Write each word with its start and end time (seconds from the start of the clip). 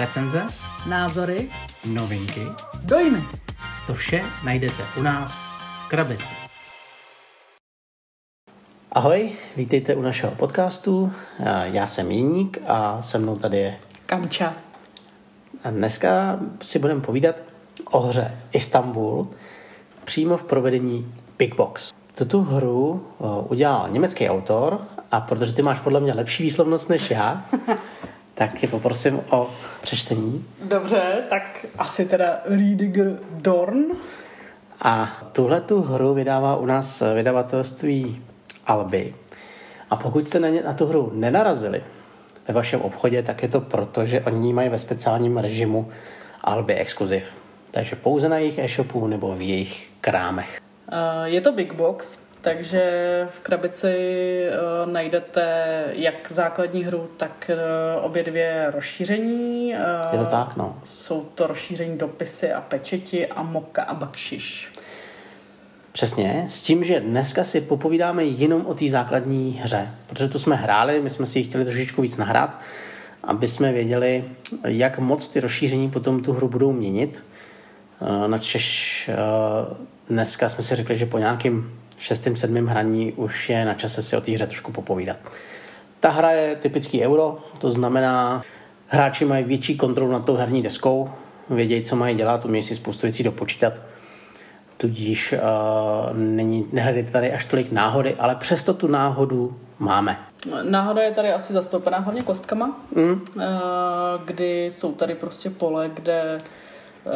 Recenze, 0.00 0.46
názory, 0.88 1.50
novinky, 1.84 2.40
dojmy. 2.82 3.24
to 3.86 3.94
vše 3.94 4.22
najdete 4.44 4.82
u 4.98 5.02
nás 5.02 5.32
v 5.86 5.88
Krabici. 5.88 6.24
Ahoj, 8.92 9.32
vítejte 9.56 9.94
u 9.94 10.02
našeho 10.02 10.32
podcastu. 10.32 11.12
Já 11.64 11.86
jsem 11.86 12.10
Jiník 12.10 12.58
a 12.66 13.02
se 13.02 13.18
mnou 13.18 13.36
tady 13.36 13.58
je. 13.58 13.76
Kamča. 14.06 14.54
A 15.64 15.70
dneska 15.70 16.40
si 16.62 16.78
budeme 16.78 17.00
povídat 17.00 17.42
o 17.90 18.00
hře 18.00 18.38
Istanbul 18.52 19.28
přímo 20.04 20.36
v 20.36 20.42
provedení 20.42 21.14
Big 21.38 21.56
Box. 21.56 21.92
Tuto 22.14 22.42
hru 22.42 23.06
eh, 23.20 23.24
udělal 23.48 23.88
německý 23.90 24.28
autor 24.28 24.80
a 25.10 25.20
protože 25.20 25.52
ty 25.52 25.62
máš 25.62 25.80
podle 25.80 26.00
mě 26.00 26.12
lepší 26.12 26.42
výslovnost 26.42 26.88
než 26.88 27.10
já, 27.10 27.44
tak 28.40 28.54
tě 28.54 28.66
poprosím 28.66 29.20
o 29.30 29.50
přečtení. 29.82 30.44
Dobře, 30.62 31.02
tak 31.30 31.66
asi 31.78 32.04
teda 32.04 32.40
Riediger 32.44 33.18
Dorn. 33.30 33.84
A 34.82 35.22
tuhle 35.32 35.60
tu 35.60 35.82
hru 35.82 36.14
vydává 36.14 36.56
u 36.56 36.66
nás 36.66 37.02
vydavatelství 37.14 38.22
Alby. 38.66 39.14
A 39.90 39.96
pokud 39.96 40.24
jste 40.24 40.40
na, 40.40 40.48
ně, 40.48 40.62
na 40.62 40.72
tu 40.72 40.86
hru 40.86 41.12
nenarazili 41.14 41.82
ve 42.48 42.54
vašem 42.54 42.80
obchodě, 42.80 43.22
tak 43.22 43.42
je 43.42 43.48
to 43.48 43.60
proto, 43.60 44.04
že 44.04 44.20
oni 44.20 44.52
mají 44.52 44.68
ve 44.68 44.78
speciálním 44.78 45.36
režimu 45.36 45.88
Alby 46.44 46.74
Exclusive. 46.74 47.26
Takže 47.70 47.96
pouze 47.96 48.28
na 48.28 48.38
jejich 48.38 48.58
e-shopu 48.58 49.06
nebo 49.06 49.34
v 49.34 49.40
jejich 49.40 49.90
krámech. 50.00 50.60
Uh, 50.92 51.24
je 51.24 51.40
to 51.40 51.52
Big 51.52 51.74
Box, 51.74 52.18
takže 52.40 52.82
v 53.30 53.40
krabici 53.40 53.96
uh, 54.48 54.92
najdete 54.92 55.84
jak 55.92 56.32
základní 56.32 56.84
hru, 56.84 57.10
tak 57.16 57.50
uh, 57.98 58.04
obě 58.04 58.22
dvě 58.22 58.70
rozšíření. 58.74 59.68
Je 60.12 60.18
to 60.18 60.26
tak, 60.26 60.56
no. 60.56 60.78
Jsou 60.84 61.24
to 61.24 61.46
rozšíření 61.46 61.98
dopisy 61.98 62.52
a 62.52 62.60
pečeti 62.60 63.26
a 63.26 63.42
moka 63.42 63.82
a 63.82 63.94
bakšiš. 63.94 64.68
Přesně, 65.92 66.46
s 66.48 66.62
tím, 66.62 66.84
že 66.84 67.00
dneska 67.00 67.44
si 67.44 67.60
popovídáme 67.60 68.24
jenom 68.24 68.66
o 68.66 68.74
té 68.74 68.88
základní 68.88 69.60
hře, 69.62 69.88
protože 70.06 70.28
tu 70.28 70.38
jsme 70.38 70.56
hráli, 70.56 71.00
my 71.00 71.10
jsme 71.10 71.26
si 71.26 71.38
ji 71.38 71.44
chtěli 71.44 71.64
trošičku 71.64 72.02
víc 72.02 72.16
nahrát, 72.16 72.60
aby 73.24 73.48
jsme 73.48 73.72
věděli, 73.72 74.24
jak 74.64 74.98
moc 74.98 75.28
ty 75.28 75.40
rozšíření 75.40 75.90
potom 75.90 76.22
tu 76.22 76.32
hru 76.32 76.48
budou 76.48 76.72
měnit. 76.72 77.22
Na 78.26 78.38
Češ 78.38 79.10
dneska 80.08 80.48
jsme 80.48 80.64
si 80.64 80.74
řekli, 80.74 80.98
že 80.98 81.06
po 81.06 81.18
nějakým 81.18 81.79
šestým, 82.00 82.36
sedmým 82.36 82.66
hraní 82.66 83.12
už 83.12 83.50
je 83.50 83.64
na 83.64 83.74
čase 83.74 84.02
si 84.02 84.16
o 84.16 84.20
té 84.20 84.32
hře 84.32 84.46
trošku 84.46 84.72
popovídat. 84.72 85.16
Ta 86.00 86.10
hra 86.10 86.30
je 86.30 86.56
typický 86.56 87.02
euro, 87.02 87.38
to 87.58 87.70
znamená, 87.70 88.42
hráči 88.86 89.24
mají 89.24 89.44
větší 89.44 89.76
kontrolu 89.76 90.12
nad 90.12 90.24
tou 90.24 90.36
herní 90.36 90.62
deskou, 90.62 91.10
vědějí, 91.50 91.82
co 91.82 91.96
mají 91.96 92.16
dělat, 92.16 92.44
umějí 92.44 92.62
si 92.62 92.74
spoustu 92.74 93.06
věcí 93.06 93.22
dopočítat. 93.22 93.72
Tudíž 94.76 95.32
uh, 95.32 95.38
není, 96.16 96.66
nehledejte 96.72 97.10
tady 97.10 97.32
až 97.32 97.44
tolik 97.44 97.72
náhody, 97.72 98.14
ale 98.18 98.34
přesto 98.34 98.74
tu 98.74 98.86
náhodu 98.86 99.56
máme. 99.78 100.18
Náhoda 100.62 101.02
je 101.02 101.10
tady 101.10 101.32
asi 101.32 101.52
zastoupená 101.52 101.98
hlavně 101.98 102.22
kostkama, 102.22 102.80
mm. 102.94 103.10
uh, 103.12 103.42
kdy 104.24 104.66
jsou 104.66 104.92
tady 104.92 105.14
prostě 105.14 105.50
pole, 105.50 105.90
kde 105.94 106.38
uh, 107.04 107.12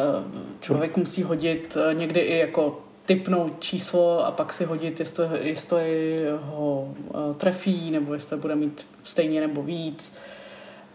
člověk 0.59 0.97
musí 0.97 1.23
hodit 1.23 1.77
někdy 1.93 2.19
i 2.19 2.37
jako 2.37 2.84
typnout 3.05 3.59
číslo 3.59 4.25
a 4.25 4.31
pak 4.31 4.53
si 4.53 4.65
hodit, 4.65 4.99
jestli, 4.99 5.25
jestli 5.41 6.19
ho 6.41 6.93
uh, 6.97 7.35
trefí, 7.35 7.91
nebo 7.91 8.13
jestli 8.13 8.37
bude 8.37 8.55
mít 8.55 8.87
stejně 9.03 9.41
nebo 9.41 9.63
víc 9.63 10.17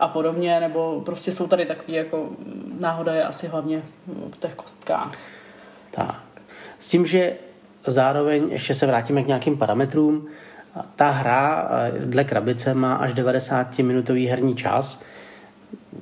a 0.01 0.09
podobně, 0.09 0.61
nebo 0.61 1.03
prostě 1.05 1.33
jsou 1.33 1.47
tady 1.47 1.67
takový 1.67 1.93
jako 1.93 2.29
náhoda 2.81 3.15
je 3.15 3.25
asi 3.25 3.47
hlavně 3.47 3.83
v 4.07 4.37
těch 4.37 4.55
kostkách. 4.55 5.13
Tak. 5.91 6.23
S 6.79 6.89
tím, 6.89 7.07
že 7.07 7.33
zároveň 7.87 8.49
ještě 8.51 8.75
se 8.75 8.87
vrátíme 8.87 9.23
k 9.23 9.27
nějakým 9.27 9.59
parametrům, 9.59 10.29
ta 10.97 11.11
hra 11.11 11.71
dle 11.99 12.25
krabice 12.25 12.75
má 12.75 12.95
až 12.95 13.15
90-minutový 13.15 14.29
herní 14.29 14.55
čas. 14.55 15.03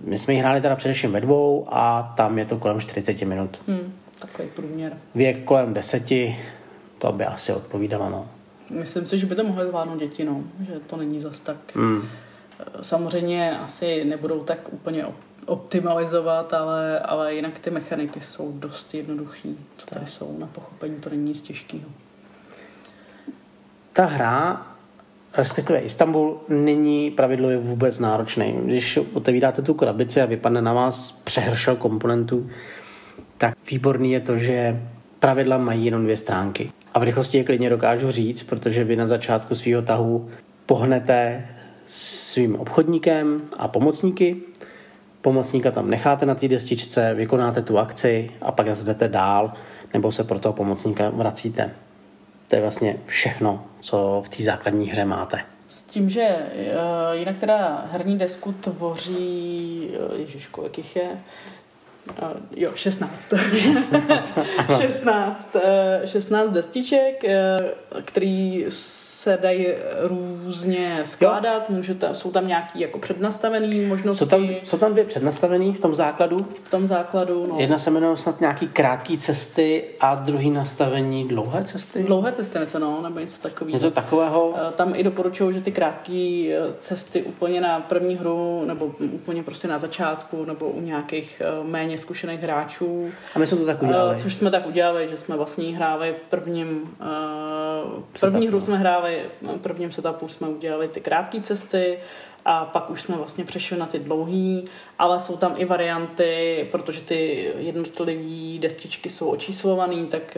My 0.04 0.18
jsme 0.18 0.34
ji 0.34 0.40
hráli 0.40 0.60
teda 0.60 0.76
především 0.76 1.12
ve 1.12 1.20
dvou 1.20 1.66
a 1.70 2.12
tam 2.16 2.38
je 2.38 2.44
to 2.44 2.58
kolem 2.58 2.80
40 2.80 3.22
minut. 3.22 3.60
Hmm 3.66 3.92
takový 4.18 4.48
průměr. 4.56 4.96
Věk 5.14 5.44
kolem 5.44 5.74
deseti, 5.74 6.36
to 6.98 7.12
by 7.12 7.24
asi 7.24 7.52
odpovídalo, 7.52 8.10
no. 8.10 8.28
Myslím 8.70 9.06
si, 9.06 9.18
že 9.18 9.26
by 9.26 9.34
to 9.34 9.44
mohly 9.44 9.66
zvládnout 9.66 9.98
děti, 9.98 10.24
no. 10.24 10.42
Že 10.66 10.80
to 10.86 10.96
není 10.96 11.20
zas 11.20 11.40
tak... 11.40 11.56
Mm. 11.74 12.02
Samozřejmě 12.80 13.58
asi 13.58 14.04
nebudou 14.04 14.44
tak 14.44 14.58
úplně 14.70 15.06
optimalizovat, 15.46 16.52
ale, 16.52 16.98
ale 16.98 17.34
jinak 17.34 17.58
ty 17.58 17.70
mechaniky 17.70 18.20
jsou 18.20 18.52
dost 18.52 18.94
jednoduchý, 18.94 19.58
co 19.76 19.86
tady 19.86 20.00
tak. 20.00 20.08
jsou. 20.08 20.38
Na 20.38 20.46
pochopení 20.46 20.96
to 20.96 21.10
není 21.10 21.24
nic 21.24 21.40
těžkého. 21.40 21.82
Ta 23.92 24.04
hra, 24.04 24.66
respektive 25.34 25.78
Istanbul, 25.78 26.40
není 26.48 27.10
pravidlově 27.10 27.58
vůbec 27.58 27.98
náročný. 27.98 28.52
Když 28.64 28.98
otevíráte 29.12 29.62
tu 29.62 29.74
krabici 29.74 30.22
a 30.22 30.26
vypadne 30.26 30.62
na 30.62 30.72
vás 30.72 31.12
přehršel 31.12 31.76
komponentů, 31.76 32.50
tak 33.38 33.54
výborný 33.70 34.12
je 34.12 34.20
to, 34.20 34.36
že 34.36 34.80
pravidla 35.18 35.58
mají 35.58 35.84
jenom 35.84 36.02
dvě 36.02 36.16
stránky. 36.16 36.72
A 36.94 36.98
v 36.98 37.02
rychlosti 37.02 37.38
je 37.38 37.44
klidně 37.44 37.70
dokážu 37.70 38.10
říct, 38.10 38.42
protože 38.42 38.84
vy 38.84 38.96
na 38.96 39.06
začátku 39.06 39.54
svého 39.54 39.82
tahu 39.82 40.28
pohnete 40.66 41.46
svým 41.86 42.56
obchodníkem 42.56 43.42
a 43.58 43.68
pomocníky, 43.68 44.36
pomocníka 45.20 45.70
tam 45.70 45.90
necháte 45.90 46.26
na 46.26 46.34
té 46.34 46.48
destičce, 46.48 47.14
vykonáte 47.14 47.62
tu 47.62 47.78
akci 47.78 48.30
a 48.40 48.52
pak 48.52 48.66
jdete 48.66 49.08
dál, 49.08 49.52
nebo 49.94 50.12
se 50.12 50.24
pro 50.24 50.38
toho 50.38 50.52
pomocníka 50.52 51.10
vracíte. 51.10 51.70
To 52.48 52.56
je 52.56 52.62
vlastně 52.62 52.96
všechno, 53.06 53.64
co 53.80 54.22
v 54.26 54.28
té 54.28 54.42
základní 54.42 54.86
hře 54.86 55.04
máte. 55.04 55.40
S 55.68 55.82
tím, 55.82 56.10
že 56.10 56.36
uh, 56.36 57.18
jinak 57.18 57.36
teda 57.36 57.86
herní 57.92 58.18
desku 58.18 58.52
tvoří, 58.52 59.88
uh, 60.10 60.20
ježiško, 60.20 60.62
jakých 60.62 60.96
je, 60.96 61.08
Uh, 62.22 62.28
jo, 62.56 62.70
16. 62.74 63.34
16. 64.80 65.56
16 66.04 66.50
destiček, 66.50 67.24
uh, 67.24 67.30
který 68.04 68.64
se 68.68 69.38
dají 69.42 69.66
různě 70.00 71.00
skládat, 71.04 71.70
Může 71.70 71.94
tam, 71.94 72.14
jsou 72.14 72.30
tam 72.30 72.46
nějaké 72.46 72.78
jako 72.78 72.98
přednastavené 72.98 73.86
možnosti. 73.86 74.24
Jsou 74.24 74.30
tam, 74.30 74.48
jsou 74.62 74.78
tam 74.78 74.92
dvě 74.92 75.04
přednastavené 75.04 75.72
v 75.72 75.80
tom 75.80 75.94
základu? 75.94 76.46
V 76.62 76.68
tom 76.68 76.86
základu, 76.86 77.46
no. 77.46 77.56
Jedna 77.58 77.78
se 77.78 77.90
jmenuje 77.90 78.16
snad 78.16 78.40
nějaký 78.40 78.68
krátký 78.68 79.18
cesty 79.18 79.84
a 80.00 80.14
druhý 80.14 80.50
nastavení 80.50 81.28
dlouhé 81.28 81.64
cesty? 81.64 82.02
Dlouhé 82.02 82.32
cesty 82.32 82.66
se 82.66 82.78
no, 82.78 83.02
nebo 83.02 83.20
něco 83.20 83.42
takového. 83.42 83.76
Něco 83.76 83.90
takového? 83.90 84.48
Uh, 84.48 84.70
tam 84.70 84.94
i 84.94 85.02
doporučuju, 85.02 85.52
že 85.52 85.60
ty 85.60 85.72
krátké 85.72 86.48
cesty 86.78 87.22
úplně 87.22 87.60
na 87.60 87.80
první 87.80 88.16
hru, 88.16 88.64
nebo 88.66 88.94
úplně 89.12 89.42
prostě 89.42 89.68
na 89.68 89.78
začátku, 89.78 90.44
nebo 90.44 90.66
u 90.68 90.80
nějakých 90.80 91.42
méně 91.62 91.97
zkušených 91.98 92.40
hráčů. 92.40 93.10
A 93.34 93.38
my 93.38 93.46
jsme 93.46 93.58
to 93.58 93.66
tak 93.66 93.82
udělali. 93.82 94.18
Což 94.18 94.34
jsme 94.34 94.50
tak 94.50 94.66
udělali, 94.66 95.08
že 95.08 95.16
jsme 95.16 95.36
vlastně 95.36 95.76
hráli 95.76 96.14
v 96.26 96.30
prvním, 96.30 96.96
uh, 97.00 98.02
první 98.20 98.48
hru 98.48 98.60
jsme 98.60 98.76
hráli, 98.76 99.22
v 99.42 99.58
prvním 99.58 99.92
setupu 99.92 100.28
jsme 100.28 100.48
udělali 100.48 100.88
ty 100.88 101.00
krátké 101.00 101.40
cesty 101.40 101.98
a 102.50 102.64
pak 102.64 102.90
už 102.90 103.02
jsme 103.02 103.16
vlastně 103.16 103.44
přešli 103.44 103.78
na 103.78 103.86
ty 103.86 103.98
dlouhý, 103.98 104.64
ale 104.98 105.20
jsou 105.20 105.36
tam 105.36 105.54
i 105.56 105.64
varianty, 105.64 106.66
protože 106.70 107.00
ty 107.00 107.50
jednotlivé 107.58 108.58
destičky 108.58 109.10
jsou 109.10 109.28
očíslované, 109.30 110.06
tak 110.06 110.36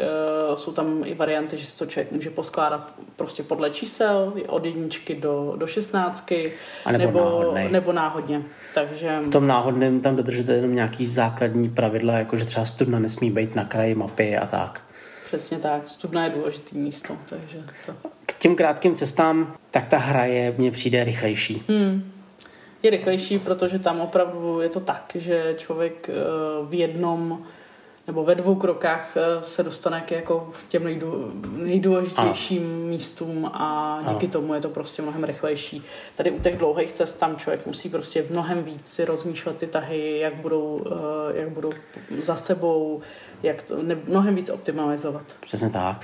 uh, 0.51 0.57
jsou 0.57 0.73
tam 0.73 1.03
i 1.05 1.15
varianty, 1.15 1.57
že 1.57 1.67
si 1.67 1.79
to 1.79 1.87
člověk 1.87 2.13
může 2.13 2.31
poskládat 2.31 2.95
prostě 3.17 3.43
podle 3.43 3.71
čísel, 3.71 4.33
od 4.49 4.65
jedničky 4.67 5.15
do, 5.15 5.55
do 5.57 5.67
šestnáctky, 5.67 6.53
a 6.85 6.93
nebo, 6.93 7.53
nebo, 7.55 7.73
nebo 7.73 7.93
náhodně. 7.93 8.43
Takže... 8.75 9.19
V 9.21 9.29
tom 9.29 9.47
náhodném 9.47 10.01
tam 10.01 10.17
dodržíte 10.17 10.53
jenom 10.53 10.75
nějaký 10.75 11.07
základní 11.07 11.69
pravidla, 11.69 12.15
jako 12.15 12.37
že 12.37 12.45
třeba 12.45 12.67
studna 12.67 12.99
nesmí 12.99 13.31
být 13.31 13.55
na 13.55 13.65
kraji 13.65 13.95
mapy 13.95 14.37
a 14.37 14.47
tak. 14.47 14.83
Přesně 15.27 15.59
tak, 15.59 15.89
studna 15.89 16.25
je 16.25 16.31
důležitý 16.31 16.79
místo, 16.79 17.17
takže 17.29 17.65
to... 17.87 17.93
Těm 18.41 18.57
krátkým 18.57 18.95
cestám, 18.95 19.55
tak 19.71 19.87
ta 19.87 19.99
hra 19.99 20.25
je, 20.25 20.55
mně 20.59 20.71
přijde 20.71 21.05
rychlejší. 21.05 21.63
Hmm. 21.69 22.13
Je 22.83 22.91
rychlejší, 22.91 23.39
protože 23.39 23.79
tam 23.79 24.01
opravdu 24.01 24.61
je 24.61 24.69
to 24.69 24.81
tak, 24.81 25.13
že 25.15 25.55
člověk 25.57 26.09
eh, 26.09 26.15
v 26.69 26.75
jednom 26.75 27.43
nebo 28.11 28.25
ve 28.25 28.35
dvou 28.35 28.55
krokách 28.55 29.17
eh, 29.17 29.43
se 29.43 29.63
dostane 29.63 30.01
k 30.01 30.11
jako 30.11 30.51
těm 30.69 30.85
nejdů, 30.85 31.33
nejdůležitějším 31.57 32.63
ano. 32.63 32.87
místům 32.87 33.47
a 33.47 33.99
díky 34.09 34.27
ano. 34.27 34.33
tomu 34.33 34.55
je 34.55 34.61
to 34.61 34.69
prostě 34.69 35.03
mnohem 35.03 35.25
rychlejší. 35.25 35.83
Tady 36.17 36.31
u 36.31 36.39
těch 36.39 36.59
dlouhých 36.59 36.93
cest 36.93 37.15
tam 37.15 37.37
člověk 37.37 37.67
musí 37.67 37.89
prostě 37.89 38.25
mnohem 38.31 38.63
víc 38.63 38.87
si 38.87 39.05
rozmýšlet 39.05 39.57
ty 39.57 39.67
tahy, 39.67 40.19
jak 40.19 40.35
budou, 40.35 40.85
eh, 40.87 41.41
jak 41.41 41.49
budou 41.51 41.71
za 42.23 42.37
sebou, 42.37 43.01
jak 43.43 43.63
to 43.63 43.83
ne, 43.83 43.97
mnohem 44.07 44.35
víc 44.35 44.51
optimalizovat. 44.51 45.25
Přesně 45.41 45.71
tak. 45.71 46.01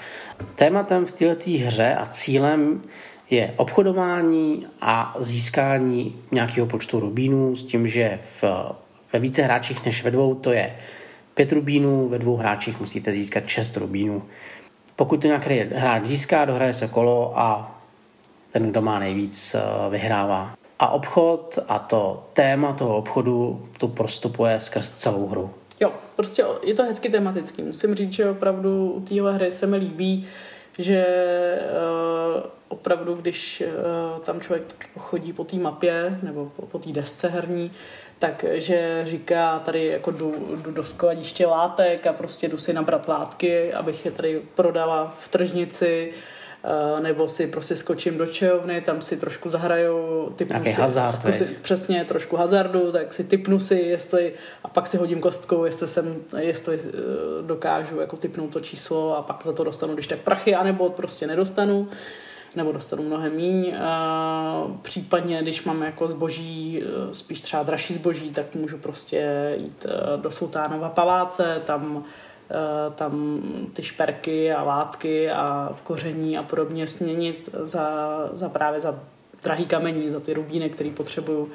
Tématem 0.55 1.07
v 1.07 1.13
této 1.13 1.51
hře 1.51 1.95
a 1.95 2.07
cílem 2.07 2.83
je 3.31 3.55
obchodování 3.57 4.67
a 4.81 5.17
získání 5.19 6.23
nějakého 6.33 6.67
počtu 6.67 7.01
rubínů 7.01 7.57
s 7.57 7.63
tím, 7.63 7.89
že 7.89 8.19
v 8.41 8.45
ve 9.13 9.19
více 9.19 9.43
hráčích 9.43 9.87
než 9.87 10.05
ve 10.05 10.11
dvou, 10.11 10.35
to 10.35 10.53
je 10.53 10.77
pět 11.37 11.53
rubínů, 11.53 12.09
ve 12.09 12.19
dvou 12.19 12.37
hráčích 12.37 12.81
musíte 12.81 13.13
získat 13.13 13.47
šest 13.47 13.77
rubínů. 13.77 14.23
Pokud 14.97 15.21
to 15.21 15.27
nějaký 15.27 15.55
hráč 15.59 16.07
získá, 16.07 16.45
dohraje 16.45 16.75
se 16.75 16.89
kolo 16.89 17.39
a 17.39 17.79
ten, 18.53 18.71
kdo 18.71 18.83
má 18.83 18.99
nejvíc, 18.99 19.55
eh, 19.55 19.91
vyhrává. 19.91 20.55
A 20.79 20.89
obchod 20.89 21.59
a 21.69 21.79
to 21.79 22.27
téma 22.33 22.73
toho 22.73 22.97
obchodu 22.97 23.63
tu 23.79 23.89
prostupuje 23.89 24.61
skrz 24.61 24.91
celou 24.91 25.27
hru. 25.27 25.51
Jo, 25.81 25.93
prostě 26.17 26.45
je 26.63 26.75
to 26.75 26.83
hezky 26.83 27.09
tematický. 27.09 27.63
Musím 27.63 27.95
říct, 27.95 28.13
že 28.13 28.31
opravdu 28.31 28.93
u 28.93 29.01
téhle 29.01 29.35
hry 29.35 29.51
se 29.51 29.67
mi 29.67 29.77
líbí, 29.77 30.27
že 30.79 31.07
uh, 32.37 32.43
opravdu, 32.69 33.15
když 33.15 33.63
uh, 33.67 34.21
tam 34.21 34.41
člověk 34.41 34.67
jako 34.81 35.01
chodí 35.01 35.33
po 35.33 35.45
té 35.45 35.57
mapě 35.57 36.19
nebo 36.23 36.53
po, 36.57 36.67
po 36.67 36.79
té 36.79 36.93
desce 36.93 37.29
herní, 37.29 37.71
takže 38.19 39.01
říká 39.05 39.59
tady 39.59 39.87
jako 39.87 40.11
jdu, 40.11 40.59
jdu 40.63 40.71
do 40.71 40.85
skladiště 40.85 41.47
látek 41.47 42.07
a 42.07 42.13
prostě 42.13 42.49
jdu 42.49 42.59
si 42.59 42.73
nabrat 42.73 43.09
látky, 43.09 43.73
abych 43.73 44.05
je 44.05 44.11
tady 44.11 44.43
prodala 44.55 45.15
v 45.21 45.29
tržnici, 45.29 46.15
Eh, 46.67 47.01
nebo 47.01 47.29
si 47.29 47.47
prostě 47.47 47.77
skočím 47.77 48.19
do 48.19 48.27
čehovny, 48.27 48.81
tam 48.81 49.03
si 49.03 49.17
trošku 49.17 49.51
zahraju, 49.51 50.31
typnu 50.37 50.65
si, 50.65 50.81
hazard, 50.81 51.35
si, 51.35 51.45
přesně 51.45 52.05
trošku 52.05 52.37
hazardu, 52.37 52.93
tak 52.93 53.13
si 53.13 53.25
typnu 53.25 53.59
si, 53.59 53.75
jestli, 53.75 54.33
a 54.65 54.69
pak 54.69 54.87
si 54.87 54.97
hodím 54.97 55.21
kostkou, 55.21 55.65
jestli 55.65 55.89
jsem, 55.89 56.17
jestli 56.39 56.77
uh, 56.77 56.83
dokážu 57.47 58.01
jako 58.01 58.17
typnout 58.17 58.53
to 58.53 58.61
číslo 58.61 59.17
a 59.17 59.23
pak 59.23 59.45
za 59.45 59.53
to 59.53 59.65
dostanu 59.65 59.95
když 59.95 60.07
tak 60.07 60.19
prachy, 60.19 60.55
anebo 60.55 60.91
prostě 60.91 61.27
nedostanu 61.27 61.89
nebo 62.57 62.73
dostanu 62.73 63.03
mnohem 63.03 63.37
míň. 63.37 63.75
A 63.81 64.65
eh, 64.67 64.79
případně, 64.83 65.43
když 65.43 65.65
mám 65.65 65.83
jako 65.83 66.09
zboží, 66.09 66.83
spíš 67.13 67.41
třeba 67.41 67.63
dražší 67.63 67.95
zboží, 67.95 68.31
tak 68.31 68.55
můžu 68.55 68.79
prostě 68.79 69.53
jít 69.57 69.87
do 70.17 70.31
Sultánova 70.31 70.89
paláce, 70.89 71.63
tam 71.65 72.05
Eh, 72.51 72.91
tam 72.91 73.43
ty 73.73 73.83
šperky 73.83 74.53
a 74.53 74.63
látky 74.63 75.31
a 75.31 75.71
v 75.75 75.83
koření 75.83 76.39
a 76.39 76.43
podobně 76.43 76.87
směnit 76.87 77.49
za, 77.61 78.19
za 78.33 78.49
právě 78.49 78.81
za 78.81 79.01
drahý 79.43 79.67
kamení, 79.67 80.11
za 80.11 80.21
ty 80.21 80.35
rubíny, 80.35 80.71
který 80.71 80.91
potřebuju, 80.91 81.51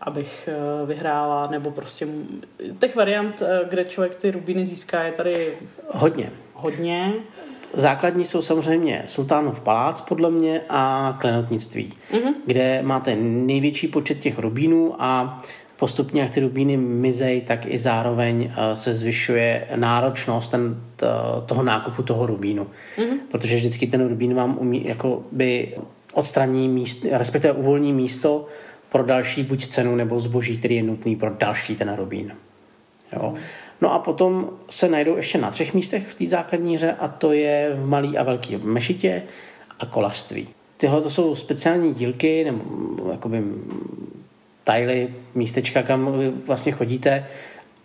abych 0.00 0.48
eh, 0.48 0.86
vyhrála, 0.86 1.46
nebo 1.50 1.70
prostě 1.70 2.08
těch 2.78 2.96
variant, 2.96 3.42
eh, 3.42 3.60
kde 3.68 3.84
člověk 3.84 4.14
ty 4.14 4.30
rubíny 4.30 4.66
získá, 4.66 5.02
je 5.02 5.12
tady 5.12 5.58
hodně. 5.90 6.32
Hodně. 6.52 7.12
Základní 7.74 8.24
jsou 8.24 8.42
samozřejmě 8.42 9.02
Sultánov 9.06 9.60
palác, 9.60 10.00
podle 10.00 10.30
mě, 10.30 10.60
a 10.68 11.16
klenotnictví, 11.20 11.92
mm-hmm. 12.12 12.34
kde 12.46 12.82
máte 12.82 13.16
největší 13.16 13.88
počet 13.88 14.20
těch 14.20 14.38
rubínů 14.38 14.94
a 14.98 15.40
postupně, 15.76 16.22
jak 16.22 16.30
ty 16.30 16.40
rubíny 16.40 16.76
mizej, 16.76 17.40
tak 17.40 17.66
i 17.66 17.78
zároveň 17.78 18.50
eh, 18.56 18.76
se 18.76 18.94
zvyšuje 18.94 19.68
náročnost 19.76 20.50
ten, 20.50 20.80
toho 21.46 21.62
nákupu 21.62 22.02
toho 22.02 22.26
rubínu. 22.26 22.66
Mm-hmm. 22.98 23.18
Protože 23.30 23.56
vždycky 23.56 23.86
ten 23.86 24.08
rubín 24.08 24.34
vám 24.34 24.56
umí, 24.60 24.86
jako 24.86 25.22
by 25.32 25.74
odstraní 26.14 26.68
místo, 26.68 27.08
respektive 27.10 27.52
uvolní 27.52 27.92
místo 27.92 28.46
pro 28.92 29.04
další 29.04 29.42
buď 29.42 29.66
cenu 29.66 29.96
nebo 29.96 30.18
zboží, 30.18 30.58
který 30.58 30.76
je 30.76 30.82
nutný 30.82 31.16
pro 31.16 31.30
další 31.30 31.76
ten 31.76 31.94
rubín. 31.96 32.32
Jo. 33.12 33.34
No 33.80 33.92
a 33.92 33.98
potom 33.98 34.50
se 34.70 34.88
najdou 34.88 35.16
ještě 35.16 35.38
na 35.38 35.50
třech 35.50 35.74
místech 35.74 36.06
v 36.06 36.14
té 36.14 36.26
základní 36.26 36.76
hře 36.76 36.92
a 36.92 37.08
to 37.08 37.32
je 37.32 37.70
v 37.74 37.86
malý 37.86 38.18
a 38.18 38.22
velký 38.22 38.56
mešitě 38.56 39.22
a 39.80 39.86
kolařství. 39.86 40.48
Tyhle 40.76 41.02
to 41.02 41.10
jsou 41.10 41.36
speciální 41.36 41.94
dílky 41.94 42.44
nebo 42.44 42.62
jakoby 43.10 43.42
tajly, 44.64 45.08
místečka, 45.34 45.82
kam 45.82 46.18
vy 46.18 46.32
vlastně 46.46 46.72
chodíte 46.72 47.26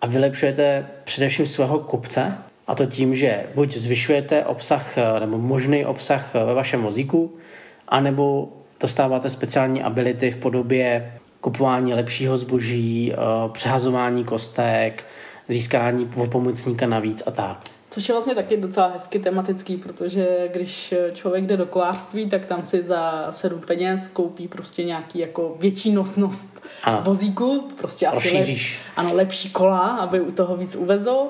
a 0.01 0.07
vylepšujete 0.07 0.87
především 1.03 1.47
svého 1.47 1.79
kupce 1.79 2.37
a 2.67 2.75
to 2.75 2.85
tím, 2.85 3.15
že 3.15 3.43
buď 3.55 3.73
zvyšujete 3.73 4.45
obsah 4.45 4.95
nebo 5.19 5.37
možný 5.37 5.85
obsah 5.85 6.33
ve 6.33 6.53
vašem 6.53 6.81
vozíku, 6.81 7.35
anebo 7.87 8.49
dostáváte 8.79 9.29
speciální 9.29 9.83
ability 9.83 10.31
v 10.31 10.37
podobě 10.37 11.13
kupování 11.41 11.93
lepšího 11.93 12.37
zboží, 12.37 13.13
eh, 13.13 13.17
přehazování 13.51 14.23
kostek, 14.23 15.03
získání 15.51 16.09
pomocníka 16.29 16.87
navíc 16.87 17.23
a 17.25 17.31
tak. 17.31 17.80
Což 17.93 18.09
je 18.09 18.13
vlastně 18.13 18.35
taky 18.35 18.57
docela 18.57 18.87
hezky 18.87 19.19
tematický, 19.19 19.77
protože 19.77 20.49
když 20.51 20.93
člověk 21.13 21.45
jde 21.45 21.57
do 21.57 21.65
kolářství, 21.65 22.29
tak 22.29 22.45
tam 22.45 22.63
si 22.63 22.81
za 22.81 23.27
sedm 23.29 23.61
peněz 23.61 24.07
koupí 24.07 24.47
prostě 24.47 24.83
nějaký 24.83 25.19
jako 25.19 25.55
větší 25.59 25.91
nosnost 25.91 26.63
ano. 26.83 27.01
vozíku, 27.03 27.69
prostě 27.77 28.07
asi 28.07 28.37
lep, 28.37 28.47
ano, 28.95 29.15
lepší 29.15 29.49
kola, 29.49 29.79
aby 29.79 30.21
u 30.21 30.31
toho 30.31 30.57
víc 30.57 30.75
uvezl. 30.75 31.27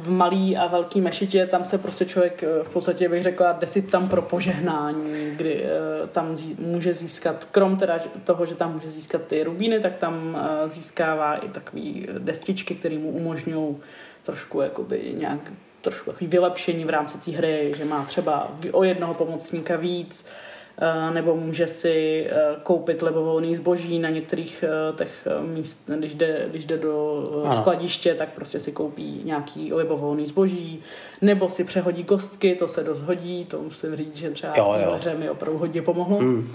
V 0.00 0.10
malý 0.10 0.56
a 0.56 0.66
velký 0.66 1.00
mešitě 1.00 1.46
tam 1.46 1.64
se 1.64 1.78
prostě 1.78 2.04
člověk 2.04 2.44
v 2.62 2.68
podstatě 2.68 3.08
bych 3.08 3.22
řekla 3.22 3.52
jde 3.52 3.82
tam 3.82 4.08
pro 4.08 4.22
požehnání, 4.22 5.30
kdy 5.36 5.62
uh, 5.62 6.08
tam 6.08 6.36
zí, 6.36 6.56
může 6.58 6.94
získat, 6.94 7.44
krom 7.44 7.76
teda 7.76 7.98
toho, 8.24 8.46
že 8.46 8.54
tam 8.54 8.72
může 8.74 8.88
získat 8.88 9.22
ty 9.22 9.44
rubíny, 9.44 9.80
tak 9.80 9.96
tam 9.96 10.34
uh, 10.34 10.68
získává 10.68 11.36
i 11.36 11.48
takové 11.48 11.90
destičky, 12.18 12.74
které 12.74 12.98
mu 12.98 13.10
umožňují 13.10 13.76
trošku 14.22 14.60
jakoby 14.60 15.14
nějak 15.18 15.40
trošku 15.80 16.10
takový 16.10 16.26
vylepšení 16.26 16.84
v 16.84 16.90
rámci 16.90 17.18
té 17.18 17.30
hry, 17.30 17.72
že 17.76 17.84
má 17.84 18.04
třeba 18.04 18.52
o 18.72 18.84
jednoho 18.84 19.14
pomocníka 19.14 19.76
víc, 19.76 20.30
eh, 20.78 21.14
nebo 21.14 21.36
může 21.36 21.66
si 21.66 22.26
eh, 22.30 22.56
koupit 22.62 23.02
libovolný 23.02 23.54
zboží 23.54 23.98
na 23.98 24.10
některých 24.10 24.64
eh, 24.66 24.96
těch 24.96 25.26
míst, 25.46 25.90
když 25.98 26.14
jde, 26.14 26.46
když 26.50 26.66
jde 26.66 26.78
do 26.78 27.24
skladiště, 27.50 28.14
tak 28.14 28.28
prostě 28.28 28.60
si 28.60 28.72
koupí 28.72 29.20
nějaký 29.24 29.74
libovolný 29.74 30.26
zboží, 30.26 30.82
nebo 31.20 31.48
si 31.48 31.64
přehodí 31.64 32.04
kostky, 32.04 32.54
to 32.54 32.68
se 32.68 32.84
dost 32.84 33.00
hodí, 33.00 33.44
to 33.44 33.62
musím 33.62 33.96
říct, 33.96 34.16
že 34.16 34.30
třeba 34.30 34.54
jo, 34.56 34.72
v 34.72 34.76
té 34.76 34.96
hře 34.96 35.14
mi 35.14 35.30
opravdu 35.30 35.58
hodně 35.58 35.82
pomohlo. 35.82 36.20
Mm. 36.20 36.52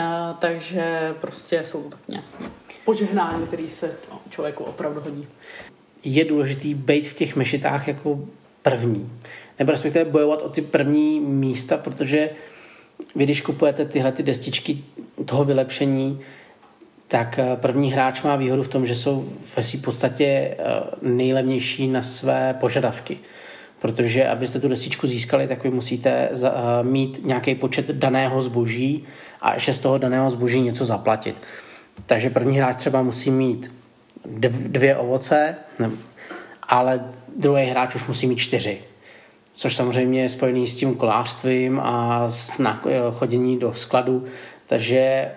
A, 0.00 0.32
takže 0.40 1.14
prostě 1.20 1.64
jsou 1.64 1.88
tak 1.88 2.00
nějaké 2.08 2.28
požehnání, 2.84 3.46
který 3.46 3.68
se 3.68 3.96
no, 4.10 4.20
člověku 4.30 4.64
opravdu 4.64 5.00
hodí 5.00 5.28
je 6.04 6.24
důležitý 6.24 6.74
být 6.74 7.06
v 7.06 7.14
těch 7.14 7.36
mešitách 7.36 7.88
jako 7.88 8.20
první. 8.62 9.10
Nebo 9.58 9.70
respektive 9.72 10.04
bojovat 10.04 10.42
o 10.42 10.48
ty 10.48 10.62
první 10.62 11.20
místa, 11.20 11.76
protože 11.76 12.30
vy, 13.14 13.24
když 13.24 13.40
kupujete 13.40 13.84
tyhle 13.84 14.12
ty 14.12 14.22
destičky 14.22 14.78
toho 15.24 15.44
vylepšení, 15.44 16.20
tak 17.08 17.38
eh, 17.38 17.56
první 17.56 17.92
hráč 17.92 18.22
má 18.22 18.36
výhodu 18.36 18.62
v 18.62 18.68
tom, 18.68 18.86
že 18.86 18.94
jsou 18.94 19.28
ve 19.56 19.62
své 19.62 19.78
podstatě 19.78 20.24
eh, 20.24 20.56
nejlevnější 21.02 21.88
na 21.88 22.02
své 22.02 22.56
požadavky. 22.60 23.18
Protože 23.80 24.28
abyste 24.28 24.60
tu 24.60 24.68
destičku 24.68 25.06
získali, 25.06 25.46
tak 25.46 25.64
vy 25.64 25.70
musíte 25.70 26.10
eh, 26.10 26.50
mít 26.82 27.20
nějaký 27.24 27.54
počet 27.54 27.86
daného 27.90 28.42
zboží 28.42 29.04
a 29.40 29.54
ještě 29.54 29.74
z 29.74 29.78
toho 29.78 29.98
daného 29.98 30.30
zboží 30.30 30.60
něco 30.60 30.84
zaplatit. 30.84 31.36
Takže 32.06 32.30
první 32.30 32.56
hráč 32.56 32.76
třeba 32.76 33.02
musí 33.02 33.30
mít 33.30 33.70
dvě 34.24 34.96
ovoce, 34.96 35.56
ale 36.68 37.04
druhý 37.36 37.64
hráč 37.64 37.94
už 37.94 38.06
musí 38.06 38.26
mít 38.26 38.36
čtyři. 38.36 38.82
Což 39.54 39.76
samozřejmě 39.76 40.22
je 40.22 40.28
spojený 40.28 40.66
s 40.66 40.76
tím 40.76 40.94
kolářstvím 40.94 41.80
a 41.80 42.24
s 42.30 42.60
chodění 43.12 43.58
do 43.58 43.74
skladu. 43.74 44.24
Takže 44.66 45.32